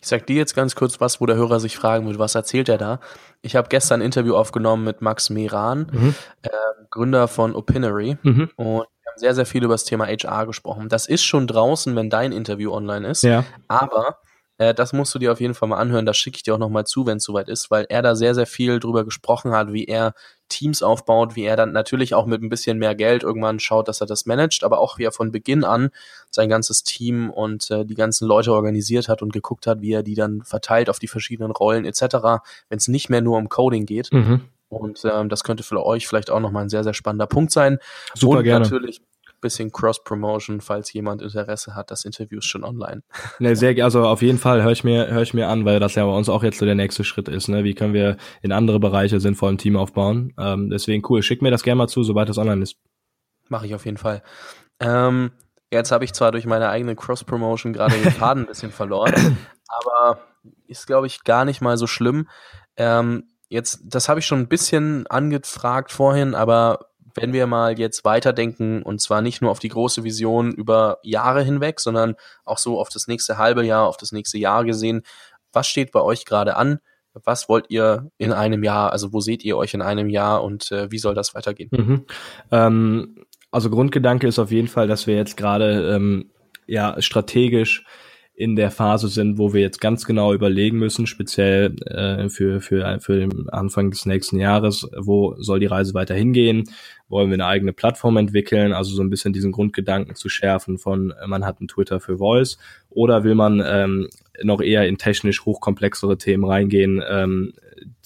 [0.00, 2.68] Ich sag dir jetzt ganz kurz was, wo der Hörer sich fragen wird, was erzählt
[2.68, 3.00] er da?
[3.40, 6.14] Ich habe gestern ein Interview aufgenommen mit Max Meran, mhm.
[6.42, 6.50] äh,
[6.90, 8.18] Gründer von Opinory.
[8.22, 8.50] Mhm.
[8.56, 10.90] Und wir haben sehr, sehr viel über das Thema HR gesprochen.
[10.90, 13.22] Das ist schon draußen, wenn dein Interview online ist.
[13.22, 13.44] Ja.
[13.66, 14.18] Aber
[14.58, 16.06] äh, das musst du dir auf jeden Fall mal anhören.
[16.06, 18.34] Das schicke ich dir auch nochmal zu, wenn es soweit ist, weil er da sehr,
[18.34, 20.14] sehr viel drüber gesprochen hat, wie er
[20.48, 24.00] Teams aufbaut, wie er dann natürlich auch mit ein bisschen mehr Geld irgendwann schaut, dass
[24.00, 25.90] er das managt, aber auch wie er von Beginn an
[26.30, 30.02] sein ganzes Team und äh, die ganzen Leute organisiert hat und geguckt hat, wie er
[30.02, 32.02] die dann verteilt auf die verschiedenen Rollen etc.,
[32.68, 34.12] wenn es nicht mehr nur um Coding geht.
[34.12, 34.42] Mhm.
[34.68, 37.78] Und ähm, das könnte für euch vielleicht auch nochmal ein sehr, sehr spannender Punkt sein.
[38.14, 38.64] Super und gerne.
[38.64, 39.00] natürlich
[39.44, 41.92] bisschen Cross-Promotion, falls jemand Interesse hat.
[41.92, 43.02] Das Interview ist schon online.
[43.38, 45.94] Ne, sehr, also auf jeden Fall höre ich mir, höre ich mir an, weil das
[45.94, 47.48] ja bei uns auch jetzt so der nächste Schritt ist.
[47.48, 47.64] Ne?
[47.64, 50.32] Wie können wir in andere Bereiche sinnvoll ein Team aufbauen?
[50.38, 51.22] Ähm, deswegen cool.
[51.22, 52.76] Schick mir das gerne mal zu, sobald das online ist.
[53.48, 54.22] Mache ich auf jeden Fall.
[54.80, 55.32] Ähm,
[55.70, 59.36] jetzt habe ich zwar durch meine eigene Cross-Promotion gerade den Faden ein bisschen verloren,
[59.68, 60.20] aber
[60.66, 62.28] ist, glaube ich, gar nicht mal so schlimm.
[62.76, 68.04] Ähm, jetzt, das habe ich schon ein bisschen angefragt vorhin, aber wenn wir mal jetzt
[68.04, 72.80] weiterdenken und zwar nicht nur auf die große Vision über Jahre hinweg, sondern auch so
[72.80, 75.02] auf das nächste halbe Jahr, auf das nächste Jahr gesehen,
[75.52, 76.80] was steht bei euch gerade an?
[77.12, 78.92] Was wollt ihr in einem Jahr?
[78.92, 81.70] Also wo seht ihr euch in einem Jahr und äh, wie soll das weitergehen?
[81.72, 82.04] Mhm.
[82.50, 86.30] Ähm, also Grundgedanke ist auf jeden Fall, dass wir jetzt gerade ähm,
[86.66, 87.84] ja strategisch
[88.36, 92.98] in der Phase sind, wo wir jetzt ganz genau überlegen müssen, speziell äh, für, für,
[93.00, 96.64] für den Anfang des nächsten Jahres, wo soll die Reise weiter hingehen?
[97.08, 98.72] Wollen wir eine eigene Plattform entwickeln?
[98.72, 102.18] Also so ein bisschen diesen Grundgedanken zu schärfen von, äh, man hat ein Twitter für
[102.18, 102.58] Voice
[102.90, 104.08] oder will man ähm,
[104.42, 107.52] noch eher in technisch hochkomplexere Themen reingehen, ähm,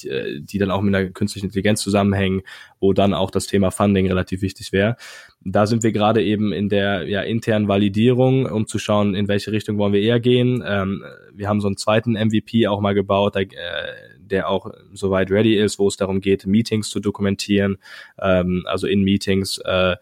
[0.03, 2.43] die, die dann auch mit einer künstlichen Intelligenz zusammenhängen,
[2.81, 4.97] wo dann auch das Thema Funding relativ wichtig wäre.
[5.45, 9.53] Da sind wir gerade eben in der ja, internen Validierung, um zu schauen, in welche
[9.53, 10.63] Richtung wollen wir eher gehen.
[10.67, 15.31] Ähm, wir haben so einen zweiten MVP auch mal gebaut, der, äh, der auch soweit
[15.31, 17.79] ready ist, wo es darum geht, Meetings zu dokumentieren,
[18.21, 19.97] ähm, also in Meetings äh,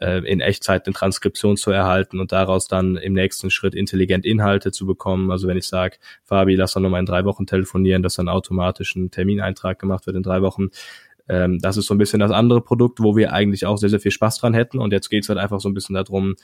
[0.00, 4.72] äh, in Echtzeit eine Transkription zu erhalten und daraus dann im nächsten Schritt intelligent Inhalte
[4.72, 5.30] zu bekommen.
[5.30, 8.94] Also wenn ich sage, Fabi, lass doch nochmal in drei Wochen telefonieren, dass dann automatisch
[8.96, 10.68] ein Termineintrag gemacht wird in drei Wochen.
[11.28, 14.00] Ähm, das ist so ein bisschen das andere Produkt, wo wir eigentlich auch sehr, sehr
[14.00, 14.78] viel Spaß dran hätten.
[14.78, 16.36] Und jetzt geht es halt einfach so ein bisschen darum,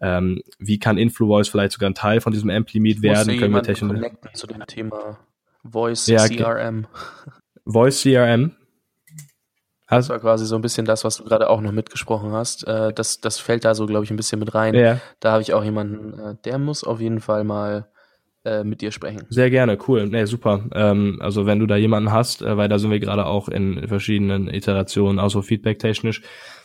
[0.00, 3.38] ähm, wie kann InfluVoice vielleicht sogar ein Teil von diesem Amp-Limit werden?
[3.38, 4.00] Können wir technisch
[4.34, 5.18] zu dem Thema
[5.62, 6.86] Voice ja, CRM.
[7.64, 8.52] Voice CRM,
[9.96, 12.66] das war quasi so ein bisschen das, was du gerade auch noch mitgesprochen hast.
[12.66, 14.74] Äh, das, das fällt da so, glaube ich, ein bisschen mit rein.
[14.74, 15.00] Ja.
[15.20, 17.88] Da habe ich auch jemanden, äh, der muss auf jeden Fall mal
[18.44, 19.26] äh, mit dir sprechen.
[19.28, 20.06] Sehr gerne, cool.
[20.06, 20.64] Nee, super.
[20.74, 23.86] Ähm, also wenn du da jemanden hast, äh, weil da sind wir gerade auch in
[23.86, 26.22] verschiedenen Iterationen, also feedback-technisch,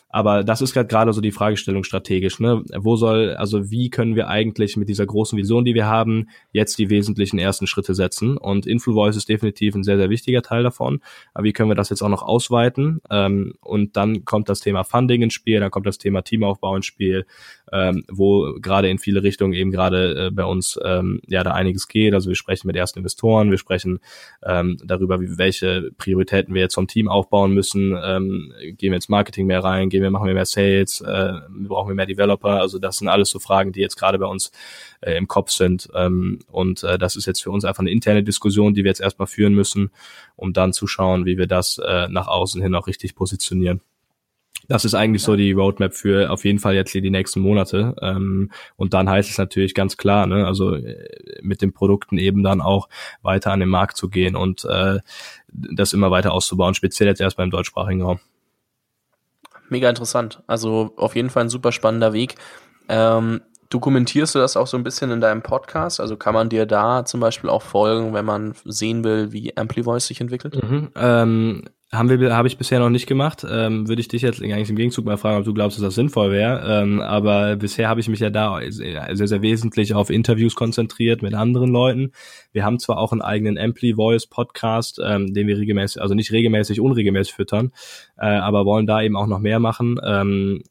[0.09, 2.39] aber das ist halt gerade so die Fragestellung strategisch.
[2.39, 2.63] Ne?
[2.77, 6.77] Wo soll, also wie können wir eigentlich mit dieser großen Vision, die wir haben, jetzt
[6.79, 8.37] die wesentlichen ersten Schritte setzen?
[8.37, 11.01] Und InfluVoice ist definitiv ein sehr, sehr wichtiger Teil davon.
[11.33, 13.01] Aber wie können wir das jetzt auch noch ausweiten?
[13.11, 16.85] Ähm, und dann kommt das Thema Funding ins Spiel, dann kommt das Thema Teamaufbau ins
[16.85, 17.25] Spiel.
[17.71, 21.87] Ähm, wo gerade in viele Richtungen eben gerade äh, bei uns ähm, ja da einiges
[21.87, 22.13] geht.
[22.13, 23.99] Also wir sprechen mit ersten Investoren, wir sprechen
[24.43, 27.97] ähm, darüber, wie, welche Prioritäten wir jetzt vom Team aufbauen müssen.
[28.01, 31.89] Ähm, gehen wir ins Marketing mehr rein, gehen wir, machen wir mehr Sales, äh, brauchen
[31.89, 32.61] wir mehr Developer.
[32.61, 34.51] Also das sind alles so Fragen, die jetzt gerade bei uns
[35.01, 35.89] äh, im Kopf sind.
[35.93, 39.01] Ähm, und äh, das ist jetzt für uns einfach eine interne Diskussion, die wir jetzt
[39.01, 39.91] erstmal führen müssen,
[40.35, 43.81] um dann zu schauen, wie wir das äh, nach außen hin auch richtig positionieren.
[44.67, 47.95] Das ist eigentlich so die Roadmap für auf jeden Fall jetzt hier die nächsten Monate.
[48.01, 51.07] Ähm, und dann heißt es natürlich ganz klar, ne, also äh,
[51.41, 52.89] mit den Produkten eben dann auch
[53.21, 54.99] weiter an den Markt zu gehen und äh,
[55.47, 58.19] das immer weiter auszubauen, speziell jetzt erst beim deutschsprachigen Raum.
[59.69, 60.43] Mega interessant.
[60.47, 62.35] Also auf jeden Fall ein super spannender Weg.
[62.89, 65.99] Ähm, Dokumentierst du das auch so ein bisschen in deinem Podcast?
[65.99, 70.07] Also kann man dir da zum Beispiel auch folgen, wenn man sehen will, wie AmpliVoice
[70.07, 70.61] sich entwickelt?
[70.63, 73.45] Mhm, ähm, haben wir, habe ich bisher noch nicht gemacht.
[73.49, 75.95] Ähm, würde ich dich jetzt eigentlich im Gegenzug mal fragen, ob du glaubst, dass das
[75.95, 76.81] sinnvoll wäre.
[76.81, 81.33] Ähm, aber bisher habe ich mich ja da sehr, sehr wesentlich auf Interviews konzentriert mit
[81.33, 82.11] anderen Leuten.
[82.51, 86.33] Wir haben zwar auch einen eigenen Ampli Voice Podcast, ähm, den wir regelmäßig, also nicht
[86.33, 87.71] regelmäßig, unregelmäßig füttern,
[88.17, 89.97] äh, aber wollen da eben auch noch mehr machen.
[90.05, 90.63] Ähm,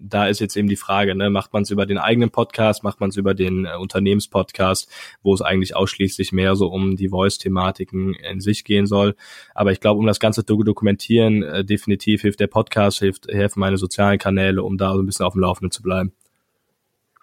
[0.00, 3.00] da ist jetzt eben die Frage, ne, macht man es über den eigenen Podcast, macht
[3.00, 4.90] man es über den äh, Unternehmenspodcast,
[5.22, 9.14] wo es eigentlich ausschließlich mehr so um die Voice-Thematiken in sich gehen soll.
[9.54, 13.60] Aber ich glaube, um das Ganze zu dokumentieren, äh, definitiv hilft der Podcast, hilft, helfen
[13.60, 16.12] meine sozialen Kanäle, um da so ein bisschen auf dem Laufenden zu bleiben.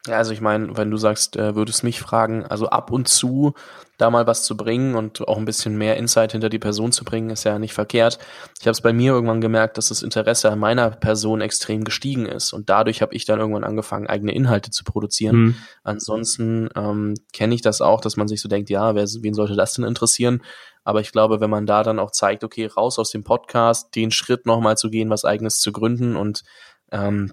[0.07, 3.53] Ja, also ich meine, wenn du sagst, äh, würdest mich fragen, also ab und zu
[3.97, 7.03] da mal was zu bringen und auch ein bisschen mehr Insight hinter die Person zu
[7.03, 8.19] bringen, ist ja nicht verkehrt.
[8.59, 12.27] Ich habe es bei mir irgendwann gemerkt, dass das Interesse an meiner Person extrem gestiegen
[12.27, 15.35] ist und dadurch habe ich dann irgendwann angefangen, eigene Inhalte zu produzieren.
[15.35, 15.55] Mhm.
[15.83, 19.55] Ansonsten ähm, kenne ich das auch, dass man sich so denkt, ja, wer, wen sollte
[19.55, 20.43] das denn interessieren?
[20.83, 24.11] Aber ich glaube, wenn man da dann auch zeigt, okay, raus aus dem Podcast, den
[24.11, 26.43] Schritt nochmal zu gehen, was eigenes zu gründen und
[26.91, 27.31] ähm,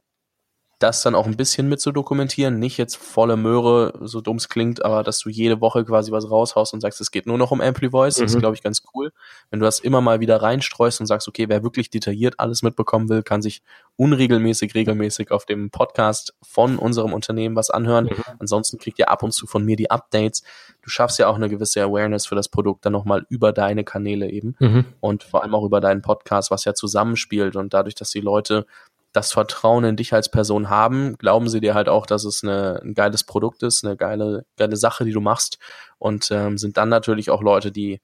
[0.85, 4.51] das dann auch ein bisschen mit zu dokumentieren, nicht jetzt volle Möhre, so dumm es
[4.51, 7.53] klingt, aber dass du jede Woche quasi was raushaust und sagst, es geht nur noch
[7.53, 8.22] um Ampli Voice, mhm.
[8.24, 9.11] das ist, glaube ich, ganz cool.
[9.51, 13.09] Wenn du das immer mal wieder reinstreust und sagst, okay, wer wirklich detailliert alles mitbekommen
[13.09, 13.62] will, kann sich
[13.97, 18.07] unregelmäßig, regelmäßig auf dem Podcast von unserem Unternehmen was anhören.
[18.07, 18.24] Mhm.
[18.39, 20.43] Ansonsten kriegt ihr ab und zu von mir die Updates.
[20.82, 24.30] Du schaffst ja auch eine gewisse Awareness für das Produkt dann nochmal über deine Kanäle
[24.30, 24.85] eben mhm.
[25.01, 28.66] und vor allem auch über deinen Podcast, was ja zusammenspielt und dadurch, dass die Leute
[29.15, 32.81] das Vertrauen in dich als Person haben, glauben sie dir halt auch, dass es eine,
[32.83, 35.59] ein geiles Produkt ist, eine geile, geile Sache, die du machst
[35.99, 38.01] und ähm, sind dann natürlich auch Leute, die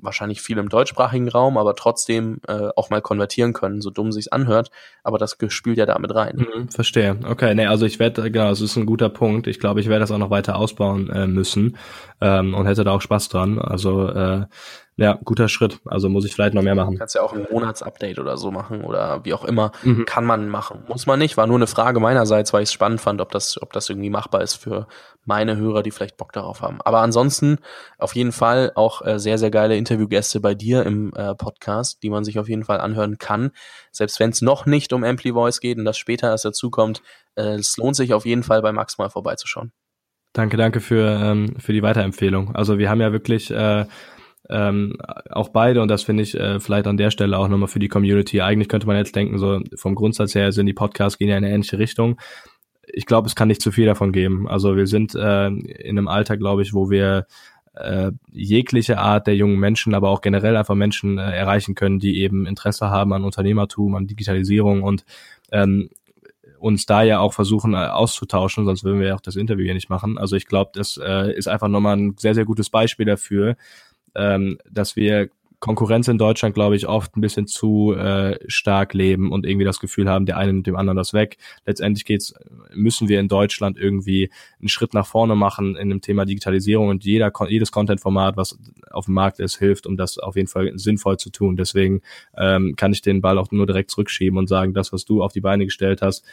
[0.00, 4.28] wahrscheinlich viel im deutschsprachigen Raum, aber trotzdem äh, auch mal konvertieren können, so dumm sich's
[4.28, 4.70] anhört.
[5.02, 6.36] Aber das spielt ja damit rein.
[6.36, 7.18] Mhm, verstehe.
[7.28, 9.46] Okay, nee, also ich werde, genau, das ist ein guter Punkt.
[9.46, 11.76] Ich glaube, ich werde das auch noch weiter ausbauen äh, müssen
[12.20, 13.58] ähm, und hätte da auch Spaß dran.
[13.58, 14.46] Also äh,
[14.96, 15.80] ja, guter Schritt.
[15.86, 16.92] Also muss ich vielleicht noch mehr machen.
[16.92, 19.72] Du kannst ja auch ein Monatsupdate oder so machen oder wie auch immer.
[19.82, 20.04] Mhm.
[20.04, 20.84] Kann man machen.
[20.88, 21.36] Muss man nicht.
[21.36, 24.10] War nur eine Frage meinerseits, weil ich es spannend fand, ob das, ob das irgendwie
[24.10, 24.86] machbar ist für
[25.24, 26.80] meine Hörer, die vielleicht Bock darauf haben.
[26.82, 27.58] Aber ansonsten
[27.98, 32.10] auf jeden Fall auch äh, sehr, sehr geile Interviewgäste bei dir im äh, Podcast, die
[32.10, 33.50] man sich auf jeden Fall anhören kann.
[33.90, 37.02] Selbst wenn es noch nicht um Ampli Voice geht und das später erst dazukommt,
[37.34, 39.72] äh, es lohnt sich auf jeden Fall bei Max mal vorbeizuschauen.
[40.34, 42.56] Danke, danke für, ähm, für die Weiterempfehlung.
[42.56, 43.86] Also wir haben ja wirklich äh,
[44.50, 44.96] ähm,
[45.30, 47.88] auch beide und das finde ich äh, vielleicht an der Stelle auch nochmal für die
[47.88, 48.40] Community.
[48.40, 51.44] Eigentlich könnte man jetzt denken, so vom Grundsatz her sind die Podcasts gehen ja in
[51.44, 52.20] eine ähnliche Richtung.
[52.86, 54.46] Ich glaube, es kann nicht zu viel davon geben.
[54.48, 57.26] Also wir sind äh, in einem Alter, glaube ich, wo wir
[57.74, 62.20] äh, jegliche Art der jungen Menschen, aber auch generell einfach Menschen äh, erreichen können, die
[62.20, 65.04] eben Interesse haben an Unternehmertum, an Digitalisierung und
[65.50, 65.88] ähm,
[66.58, 69.74] uns da ja auch versuchen äh, auszutauschen, sonst würden wir ja auch das Interview hier
[69.74, 70.18] nicht machen.
[70.18, 73.56] Also ich glaube, das äh, ist einfach nochmal ein sehr, sehr gutes Beispiel dafür,
[74.16, 75.30] ähm, dass wir
[75.64, 79.80] Konkurrenz in Deutschland, glaube ich, oft ein bisschen zu äh, stark leben und irgendwie das
[79.80, 81.38] Gefühl haben, der eine nimmt dem anderen das weg.
[81.64, 82.34] Letztendlich geht's,
[82.74, 87.06] müssen wir in Deutschland irgendwie einen Schritt nach vorne machen in dem Thema Digitalisierung und
[87.06, 88.58] jeder, jedes Content-Format, was
[88.90, 91.56] auf dem Markt ist, hilft, um das auf jeden Fall sinnvoll zu tun.
[91.56, 92.02] Deswegen
[92.36, 95.32] ähm, kann ich den Ball auch nur direkt zurückschieben und sagen, das, was du auf
[95.32, 96.26] die Beine gestellt hast,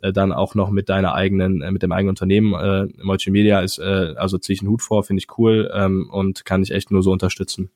[0.00, 3.80] äh, dann auch noch mit deiner eigenen, äh, mit dem eigenen Unternehmen, äh, Multimedia ist,
[3.80, 6.90] äh, also ziehe ich einen Hut vor, finde ich cool ähm, und kann ich echt
[6.90, 7.70] nur so unterstützen.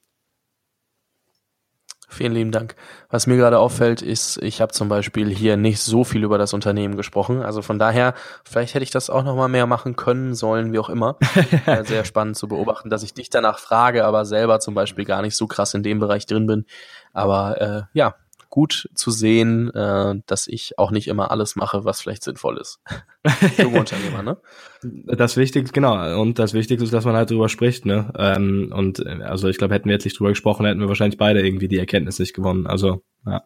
[2.13, 2.75] Vielen lieben Dank.
[3.09, 6.53] Was mir gerade auffällt, ist, ich habe zum Beispiel hier nicht so viel über das
[6.53, 7.41] Unternehmen gesprochen.
[7.41, 8.13] Also von daher,
[8.45, 11.17] vielleicht hätte ich das auch nochmal mehr machen können, sollen, wie auch immer.
[11.85, 15.37] Sehr spannend zu beobachten, dass ich dich danach frage, aber selber zum Beispiel gar nicht
[15.37, 16.67] so krass in dem Bereich drin bin.
[17.15, 18.15] Aber äh, ja,
[18.53, 22.81] gut zu sehen, äh, dass ich auch nicht immer alles mache, was vielleicht sinnvoll ist.
[23.59, 24.37] Junge Unternehmer, ne?
[24.83, 26.21] Das Wichtigste, genau.
[26.21, 28.13] Und das Wichtigste ist, dass man halt drüber spricht, ne?
[28.15, 31.17] Ähm, und äh, also ich glaube, hätten wir jetzt nicht drüber gesprochen, hätten wir wahrscheinlich
[31.17, 32.67] beide irgendwie die Erkenntnis nicht gewonnen.
[32.67, 33.43] Also, ja.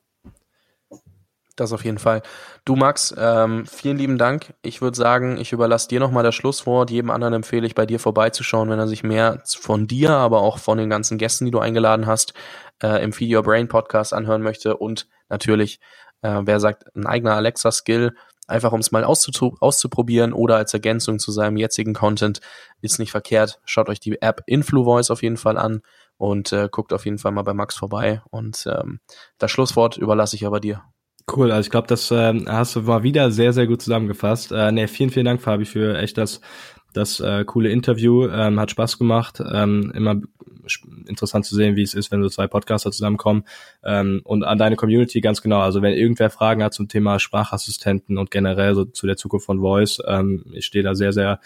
[1.57, 2.20] Das auf jeden Fall.
[2.66, 4.52] Du Max, ähm, vielen lieben Dank.
[4.61, 6.90] Ich würde sagen, ich überlasse dir nochmal das Schlusswort.
[6.90, 10.59] Jedem anderen empfehle ich, bei dir vorbeizuschauen, wenn er sich mehr von dir, aber auch
[10.59, 12.34] von den ganzen Gästen, die du eingeladen hast,
[12.82, 14.76] äh, im Feed Your Brain Podcast anhören möchte.
[14.76, 15.80] Und natürlich,
[16.20, 18.14] äh, wer sagt, ein eigener Alexa-Skill,
[18.46, 22.40] einfach um es mal auszuprobieren oder als Ergänzung zu seinem jetzigen Content,
[22.82, 23.61] ist nicht verkehrt.
[23.64, 25.80] Schaut euch die App InfluVoice auf jeden Fall an
[26.18, 28.20] und äh, guckt auf jeden Fall mal bei Max vorbei.
[28.30, 29.00] Und ähm,
[29.38, 30.82] das Schlusswort überlasse ich aber dir.
[31.29, 34.53] Cool, also ich glaube, das äh, hast du mal wieder sehr, sehr gut zusammengefasst.
[34.53, 36.41] Äh, nee, vielen, vielen Dank, Fabi, für echt das,
[36.93, 38.29] das äh, coole Interview.
[38.29, 39.43] Ähm, hat Spaß gemacht.
[39.53, 40.20] Ähm, immer
[41.07, 43.45] interessant zu sehen, wie es ist, wenn so zwei Podcaster zusammenkommen.
[43.85, 45.61] Ähm, und an deine Community ganz genau.
[45.61, 49.61] Also wenn irgendwer Fragen hat zum Thema Sprachassistenten und generell so zu der Zukunft von
[49.61, 51.41] Voice, ähm, ich stehe da sehr, sehr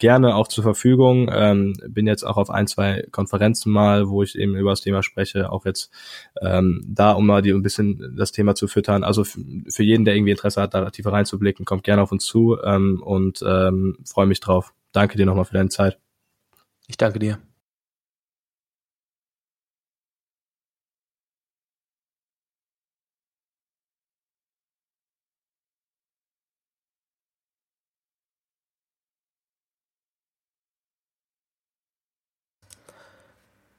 [0.00, 1.30] gerne auch zur Verfügung.
[1.32, 5.04] Ähm, bin jetzt auch auf ein, zwei Konferenzen mal, wo ich eben über das Thema
[5.04, 5.92] spreche, auch jetzt
[6.40, 9.04] ähm, da, um mal die ein bisschen das Thema zu füttern.
[9.04, 12.58] Also für jeden, der irgendwie Interesse hat, da tiefer reinzublicken, kommt gerne auf uns zu
[12.64, 14.74] ähm, und ähm, freue mich drauf.
[14.92, 15.98] Danke dir nochmal für deine Zeit.
[16.88, 17.38] Ich danke dir.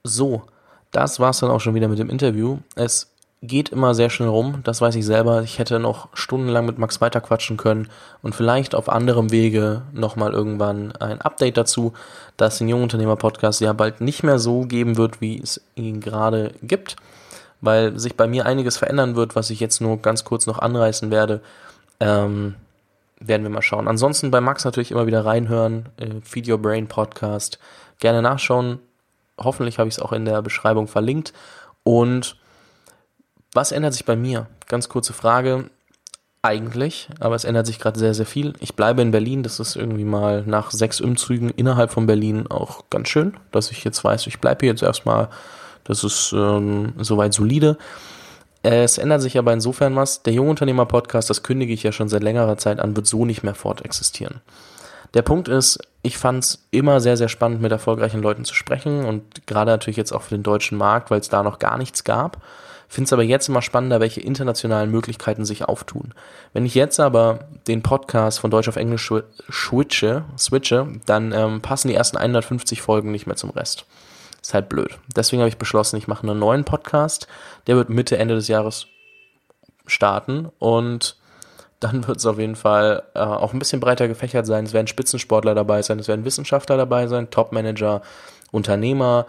[0.03, 0.43] So,
[0.91, 2.57] das war's dann auch schon wieder mit dem Interview.
[2.75, 3.11] Es
[3.43, 5.41] geht immer sehr schnell rum, das weiß ich selber.
[5.41, 7.89] Ich hätte noch stundenlang mit Max weiterquatschen können
[8.21, 11.93] und vielleicht auf anderem Wege nochmal irgendwann ein Update dazu,
[12.37, 16.97] dass den Jungunternehmer-Podcast ja bald nicht mehr so geben wird, wie es ihn gerade gibt,
[17.61, 21.09] weil sich bei mir einiges verändern wird, was ich jetzt nur ganz kurz noch anreißen
[21.09, 21.41] werde.
[21.99, 22.55] Ähm,
[23.19, 23.87] werden wir mal schauen.
[23.87, 27.59] Ansonsten bei Max natürlich immer wieder reinhören, äh, Feed Your Brain Podcast.
[27.99, 28.79] Gerne nachschauen,
[29.37, 31.33] hoffentlich habe ich es auch in der Beschreibung verlinkt.
[31.83, 32.37] Und
[33.53, 34.47] was ändert sich bei mir?
[34.67, 35.69] Ganz kurze Frage.
[36.43, 38.53] Eigentlich, aber es ändert sich gerade sehr, sehr viel.
[38.61, 39.43] Ich bleibe in Berlin.
[39.43, 43.83] Das ist irgendwie mal nach sechs Umzügen innerhalb von Berlin auch ganz schön, dass ich
[43.83, 45.29] jetzt weiß, ich bleibe hier jetzt erstmal.
[45.83, 47.77] Das ist ähm, soweit solide.
[48.63, 50.23] Es ändert sich aber insofern was.
[50.23, 53.43] Der Jungunternehmer Podcast, das kündige ich ja schon seit längerer Zeit an, wird so nicht
[53.43, 54.41] mehr fortexistieren.
[55.13, 59.05] Der Punkt ist, ich fand es immer sehr, sehr spannend, mit erfolgreichen Leuten zu sprechen
[59.05, 62.03] und gerade natürlich jetzt auch für den deutschen Markt, weil es da noch gar nichts
[62.03, 62.41] gab.
[62.87, 66.13] Finde es aber jetzt immer spannender, welche internationalen Möglichkeiten sich auftun.
[66.51, 69.09] Wenn ich jetzt aber den Podcast von Deutsch auf Englisch
[69.49, 73.85] switche, switche dann ähm, passen die ersten 150 Folgen nicht mehr zum Rest.
[74.41, 74.97] Ist halt blöd.
[75.15, 77.27] Deswegen habe ich beschlossen, ich mache einen neuen Podcast.
[77.67, 78.87] Der wird Mitte, Ende des Jahres
[79.85, 81.15] starten und
[81.81, 84.65] dann wird es auf jeden Fall äh, auch ein bisschen breiter gefächert sein.
[84.65, 88.01] Es werden Spitzensportler dabei sein, es werden Wissenschaftler dabei sein, Topmanager,
[88.51, 89.25] Unternehmer,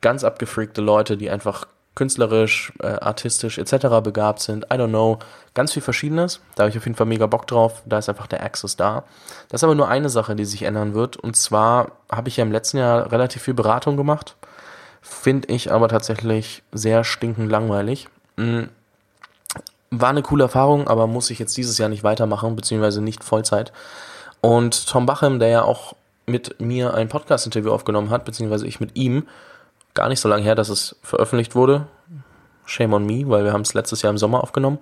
[0.00, 4.00] ganz abgefreakte Leute, die einfach künstlerisch, äh, artistisch etc.
[4.02, 4.64] begabt sind.
[4.64, 5.18] I don't know.
[5.52, 6.40] Ganz viel Verschiedenes.
[6.54, 7.82] Da habe ich auf jeden Fall mega Bock drauf.
[7.84, 9.04] Da ist einfach der Access da.
[9.50, 11.18] Das ist aber nur eine Sache, die sich ändern wird.
[11.18, 14.36] Und zwar habe ich ja im letzten Jahr relativ viel Beratung gemacht.
[15.02, 18.08] Finde ich aber tatsächlich sehr stinkend langweilig.
[18.36, 18.70] Mhm
[19.92, 23.72] war eine coole Erfahrung, aber muss ich jetzt dieses Jahr nicht weitermachen, beziehungsweise nicht Vollzeit.
[24.40, 25.94] Und Tom Bachem, der ja auch
[26.26, 29.28] mit mir ein Podcast-Interview aufgenommen hat, beziehungsweise ich mit ihm,
[29.92, 31.86] gar nicht so lange her, dass es veröffentlicht wurde.
[32.64, 34.78] Shame on me, weil wir haben es letztes Jahr im Sommer aufgenommen.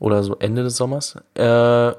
[0.00, 1.16] Oder so Ende des Sommers.
[1.34, 1.92] Äh,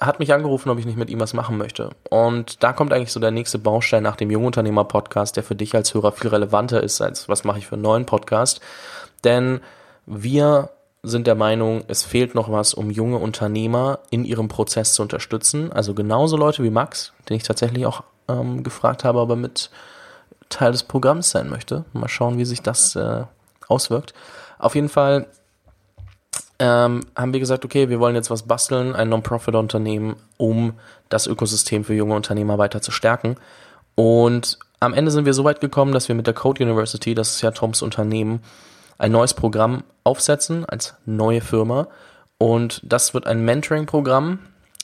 [0.00, 1.90] hat mich angerufen, ob ich nicht mit ihm was machen möchte.
[2.10, 5.94] Und da kommt eigentlich so der nächste Baustein nach dem Jungunternehmer-Podcast, der für dich als
[5.94, 8.60] Hörer viel relevanter ist, als was mache ich für einen neuen Podcast.
[9.24, 9.60] Denn
[10.06, 10.70] wir
[11.08, 15.72] sind der Meinung, es fehlt noch was, um junge Unternehmer in ihrem Prozess zu unterstützen.
[15.72, 19.70] Also genauso Leute wie Max, den ich tatsächlich auch ähm, gefragt habe, aber mit
[20.48, 21.84] Teil des Programms sein möchte.
[21.92, 23.24] Mal schauen, wie sich das äh,
[23.68, 24.14] auswirkt.
[24.58, 25.26] Auf jeden Fall
[26.58, 30.74] ähm, haben wir gesagt, okay, wir wollen jetzt was basteln, ein Non-Profit-Unternehmen, um
[31.08, 33.36] das Ökosystem für junge Unternehmer weiter zu stärken.
[33.94, 37.30] Und am Ende sind wir so weit gekommen, dass wir mit der Code University, das
[37.30, 38.42] ist ja Toms Unternehmen,
[38.98, 41.88] ein neues Programm aufsetzen als neue Firma.
[42.36, 44.38] Und das wird ein Mentoring-Programm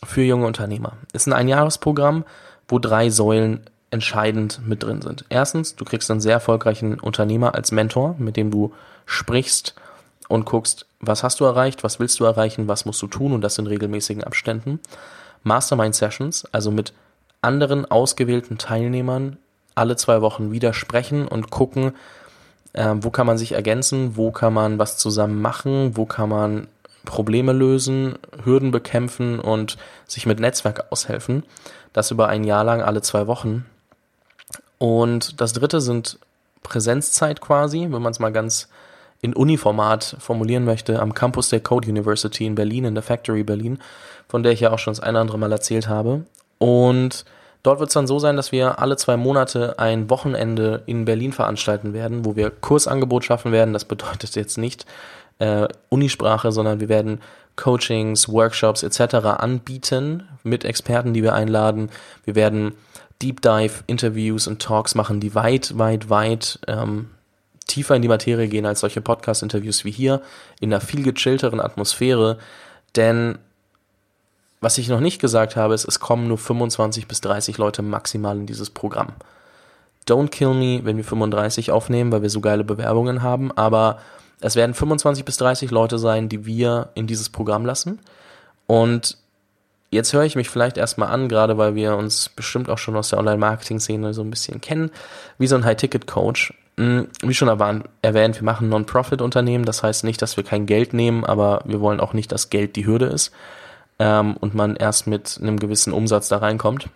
[0.05, 0.95] für junge Unternehmer.
[1.13, 2.25] Es ist ein Einjahresprogramm,
[2.69, 3.61] wo drei Säulen
[3.91, 5.25] entscheidend mit drin sind.
[5.29, 8.73] Erstens, du kriegst einen sehr erfolgreichen Unternehmer als Mentor, mit dem du
[9.07, 9.75] sprichst
[10.29, 13.43] und guckst, was hast du erreicht, was willst du erreichen, was musst du tun und
[13.43, 14.81] das in regelmäßigen Abständen.
[15.43, 16.93] Mastermind Sessions, also mit
[17.41, 19.37] anderen ausgewählten Teilnehmern
[19.75, 21.93] alle zwei Wochen wieder sprechen und gucken,
[22.75, 26.69] äh, wo kann man sich ergänzen, wo kann man was zusammen machen, wo kann man
[27.05, 31.45] Probleme lösen, Hürden bekämpfen und sich mit Netzwerk aushelfen.
[31.93, 33.67] Das über ein Jahr lang alle zwei Wochen.
[34.79, 36.19] Und das dritte sind
[36.63, 38.69] Präsenzzeit quasi, wenn man es mal ganz
[39.21, 43.79] in Uniformat formulieren möchte, am Campus der Code University in Berlin, in der Factory Berlin,
[44.29, 46.25] von der ich ja auch schon das eine oder andere Mal erzählt habe.
[46.59, 47.25] Und
[47.65, 51.33] dort wird es dann so sein, dass wir alle zwei Monate ein Wochenende in Berlin
[51.33, 53.73] veranstalten werden, wo wir Kursangebot schaffen werden.
[53.73, 54.87] Das bedeutet jetzt nicht
[55.41, 57.21] äh, Unisprache, sondern wir werden
[57.57, 59.15] Coachings, Workshops etc.
[59.39, 61.91] anbieten mit Experten, die wir einladen.
[62.25, 62.75] Wir werden
[63.23, 67.11] Deep Dive Interviews und Talks machen, die weit, weit, weit ähm,
[67.67, 70.21] tiefer in die Materie gehen als solche Podcast-Interviews wie hier,
[70.61, 72.39] in einer viel gechillteren Atmosphäre.
[72.97, 73.39] Denn
[74.65, 78.37] was ich noch nicht gesagt habe, ist, es kommen nur 25 bis 30 Leute maximal
[78.37, 79.13] in dieses Programm.
[80.09, 83.99] Don't kill me, wenn wir 35 aufnehmen, weil wir so geile Bewerbungen haben, aber
[84.41, 88.01] es werden 25 bis 30 Leute sein, die wir in dieses Programm lassen.
[88.67, 89.19] Und
[89.91, 93.11] jetzt höre ich mich vielleicht erstmal an, gerade weil wir uns bestimmt auch schon aus
[93.11, 94.91] der Online-Marketing-Szene so ein bisschen kennen,
[95.39, 96.55] wie so ein High-Ticket-Coach.
[96.79, 99.65] Hm, wie schon erwähnt, wir machen Non-Profit-Unternehmen.
[99.67, 102.77] Das heißt nicht, dass wir kein Geld nehmen, aber wir wollen auch nicht, dass Geld
[102.77, 103.31] die Hürde ist
[103.99, 106.89] ähm, und man erst mit einem gewissen Umsatz da reinkommt.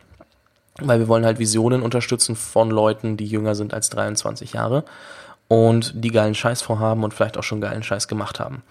[0.81, 4.85] Weil wir wollen halt Visionen unterstützen von Leuten, die jünger sind als 23 Jahre
[5.49, 8.63] und die geilen Scheiß vorhaben und vielleicht auch schon geilen Scheiß gemacht haben.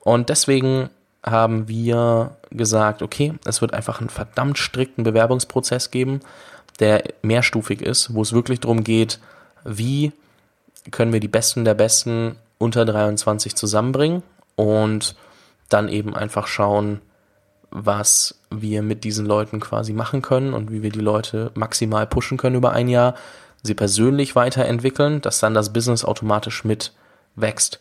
[0.00, 0.90] Und deswegen
[1.24, 6.20] haben wir gesagt, okay, es wird einfach einen verdammt strikten Bewerbungsprozess geben,
[6.80, 9.20] der mehrstufig ist, wo es wirklich darum geht,
[9.64, 10.12] wie
[10.90, 14.22] können wir die Besten der Besten unter 23 zusammenbringen
[14.56, 15.14] und
[15.68, 17.00] dann eben einfach schauen,
[17.72, 22.36] was wir mit diesen Leuten quasi machen können und wie wir die Leute maximal pushen
[22.36, 23.14] können über ein Jahr,
[23.62, 26.92] sie persönlich weiterentwickeln, dass dann das Business automatisch mit
[27.34, 27.80] wächst.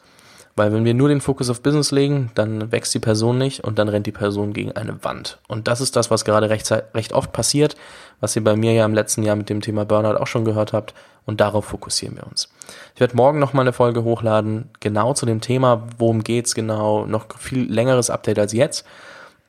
[0.56, 3.80] Weil wenn wir nur den Fokus auf Business legen, dann wächst die Person nicht und
[3.80, 5.40] dann rennt die Person gegen eine Wand.
[5.48, 7.76] Und das ist das, was gerade recht, recht oft passiert,
[8.20, 10.74] was ihr bei mir ja im letzten Jahr mit dem Thema Burnout auch schon gehört
[10.74, 10.94] habt.
[11.26, 12.50] Und darauf fokussieren wir uns.
[12.96, 17.28] Ich werde morgen nochmal eine Folge hochladen, genau zu dem Thema, worum geht's genau, noch
[17.38, 18.86] viel längeres Update als jetzt.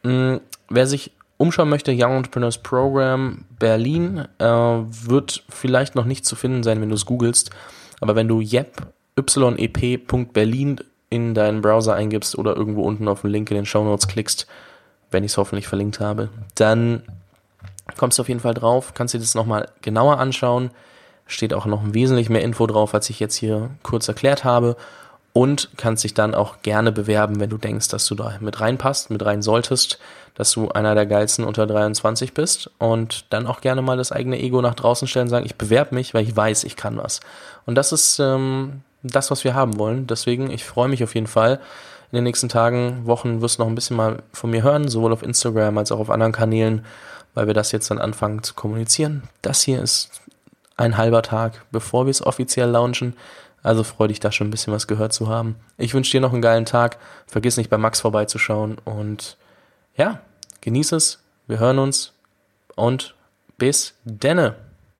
[0.04, 6.36] Hm, wer sich umschauen möchte, Young Entrepreneurs Program Berlin äh, wird vielleicht noch nicht zu
[6.36, 7.50] finden sein, wenn du es googelst.
[8.00, 8.86] Aber wenn du yep,
[9.18, 10.80] yep.berlin
[11.10, 14.46] in deinen Browser eingibst oder irgendwo unten auf den Link in den Show Notes klickst,
[15.10, 17.02] wenn ich es hoffentlich verlinkt habe, dann
[17.96, 20.70] kommst du auf jeden Fall drauf, kannst dir das nochmal genauer anschauen.
[21.26, 24.76] Steht auch noch wesentlich mehr Info drauf, als ich jetzt hier kurz erklärt habe.
[25.34, 29.08] Und kannst dich dann auch gerne bewerben, wenn du denkst, dass du da mit reinpasst,
[29.08, 29.98] mit rein solltest,
[30.34, 34.38] dass du einer der geilsten unter 23 bist und dann auch gerne mal das eigene
[34.38, 37.20] Ego nach draußen stellen und sagen, ich bewerbe mich, weil ich weiß, ich kann was.
[37.64, 40.06] Und das ist ähm, das, was wir haben wollen.
[40.06, 41.60] Deswegen, ich freue mich auf jeden Fall.
[42.10, 45.12] In den nächsten Tagen, Wochen wirst du noch ein bisschen mal von mir hören, sowohl
[45.12, 46.84] auf Instagram als auch auf anderen Kanälen,
[47.34, 49.22] weil wir das jetzt dann anfangen zu kommunizieren.
[49.40, 50.20] Das hier ist
[50.76, 53.14] ein halber Tag, bevor wir es offiziell launchen.
[53.62, 55.56] Also freu dich da schon ein bisschen was gehört zu haben.
[55.76, 56.98] Ich wünsche dir noch einen geilen Tag.
[57.26, 59.36] Vergiss nicht bei Max vorbeizuschauen und
[59.96, 60.20] ja,
[60.60, 61.22] genieß es.
[61.46, 62.12] Wir hören uns
[62.74, 63.14] und
[63.58, 64.56] bis denne.